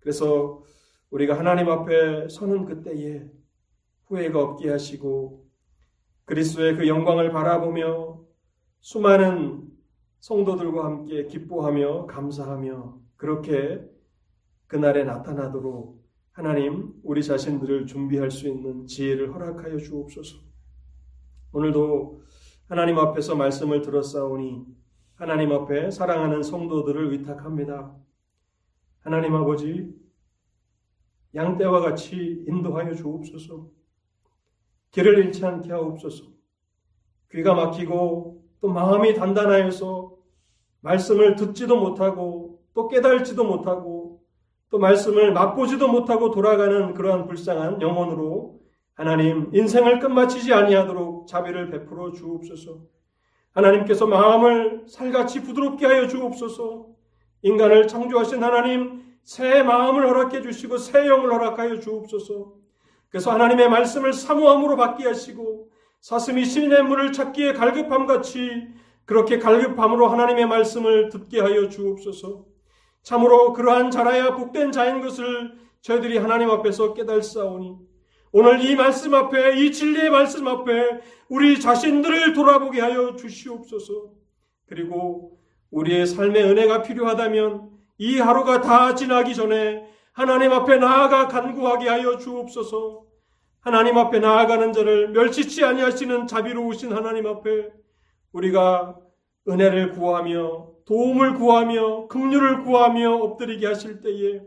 [0.00, 0.62] 그래서
[1.10, 3.24] 우리가 하나님 앞에 서는 그때에
[4.06, 5.44] 후회가 없게 하시고
[6.26, 8.20] 그리스도의 그 영광을 바라보며
[8.80, 9.67] 수많은
[10.20, 13.84] 성도들과 함께 기뻐하며 감사하며 그렇게
[14.66, 15.98] 그날에 나타나도록
[16.32, 20.38] 하나님 우리 자신들을 준비할 수 있는 지혜를 허락하여 주옵소서.
[21.52, 22.22] 오늘도
[22.68, 24.66] 하나님 앞에서 말씀을 들었사오니
[25.14, 27.96] 하나님 앞에 사랑하는 성도들을 위탁합니다.
[29.00, 29.92] 하나님 아버지
[31.34, 33.70] 양떼와 같이 인도하여 주옵소서.
[34.90, 36.24] 길을 잃지 않게 하옵소서.
[37.32, 40.12] 귀가 막히고 또 마음이 단단하여서
[40.80, 44.20] 말씀을 듣지도 못하고 또 깨달지도 못하고
[44.70, 48.60] 또 말씀을 맛보지도 못하고 돌아가는 그러한 불쌍한 영혼으로
[48.94, 52.80] 하나님 인생을 끝마치지 아니하도록 자비를 베풀어 주옵소서.
[53.52, 56.86] 하나님께서 마음을 살같이 부드럽게 하여 주옵소서.
[57.42, 62.52] 인간을 창조하신 하나님 새 마음을 허락해 주시고 새 영을 허락하여 주옵소서.
[63.08, 65.70] 그래서 하나님의 말씀을 사모함으로 받게 하시고
[66.00, 68.68] 사슴이 신의 물을 찾기에 갈급함 같이
[69.04, 72.44] 그렇게 갈급함으로 하나님의 말씀을 듣게 하여 주옵소서.
[73.02, 77.76] 참으로 그러한 자라야 복된 자인 것을 저희들이 하나님 앞에서 깨달사오니
[78.32, 84.12] 오늘 이 말씀 앞에 이 진리의 말씀 앞에 우리 자신들을 돌아보게 하여 주시옵소서.
[84.66, 85.38] 그리고
[85.70, 93.07] 우리의 삶의 은혜가 필요하다면 이 하루가 다 지나기 전에 하나님 앞에 나아가 간구하게 하여 주옵소서.
[93.68, 97.70] 하나님 앞에 나아가는 자를 멸치치 아니하시는 자비로우신 하나님 앞에
[98.32, 98.98] 우리가
[99.46, 104.40] 은혜를 구하며 도움을 구하며 긍휼을 구하며 엎드리게 하실 때에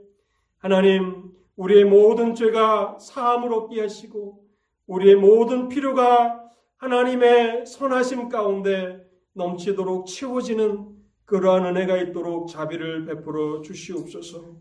[0.57, 4.43] 하나님 우리의 모든 죄가 사함을 얻게 하시고
[4.88, 6.41] 우리의 모든 필요가
[6.78, 10.95] 하나님의 선하심 가운데 넘치도록 채워지는
[11.26, 14.55] 그러한 은혜가 있도록 자비를 베풀어 주시옵소서.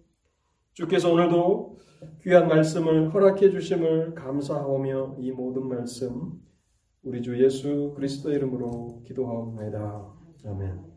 [0.74, 1.78] 주께서 오늘도
[2.22, 6.32] 귀한 말씀을 허락해 주심을 감사하오며 이 모든 말씀
[7.02, 10.12] 우리 주 예수 그리스도 이름으로 기도하옵나이다.
[10.46, 10.89] 아멘.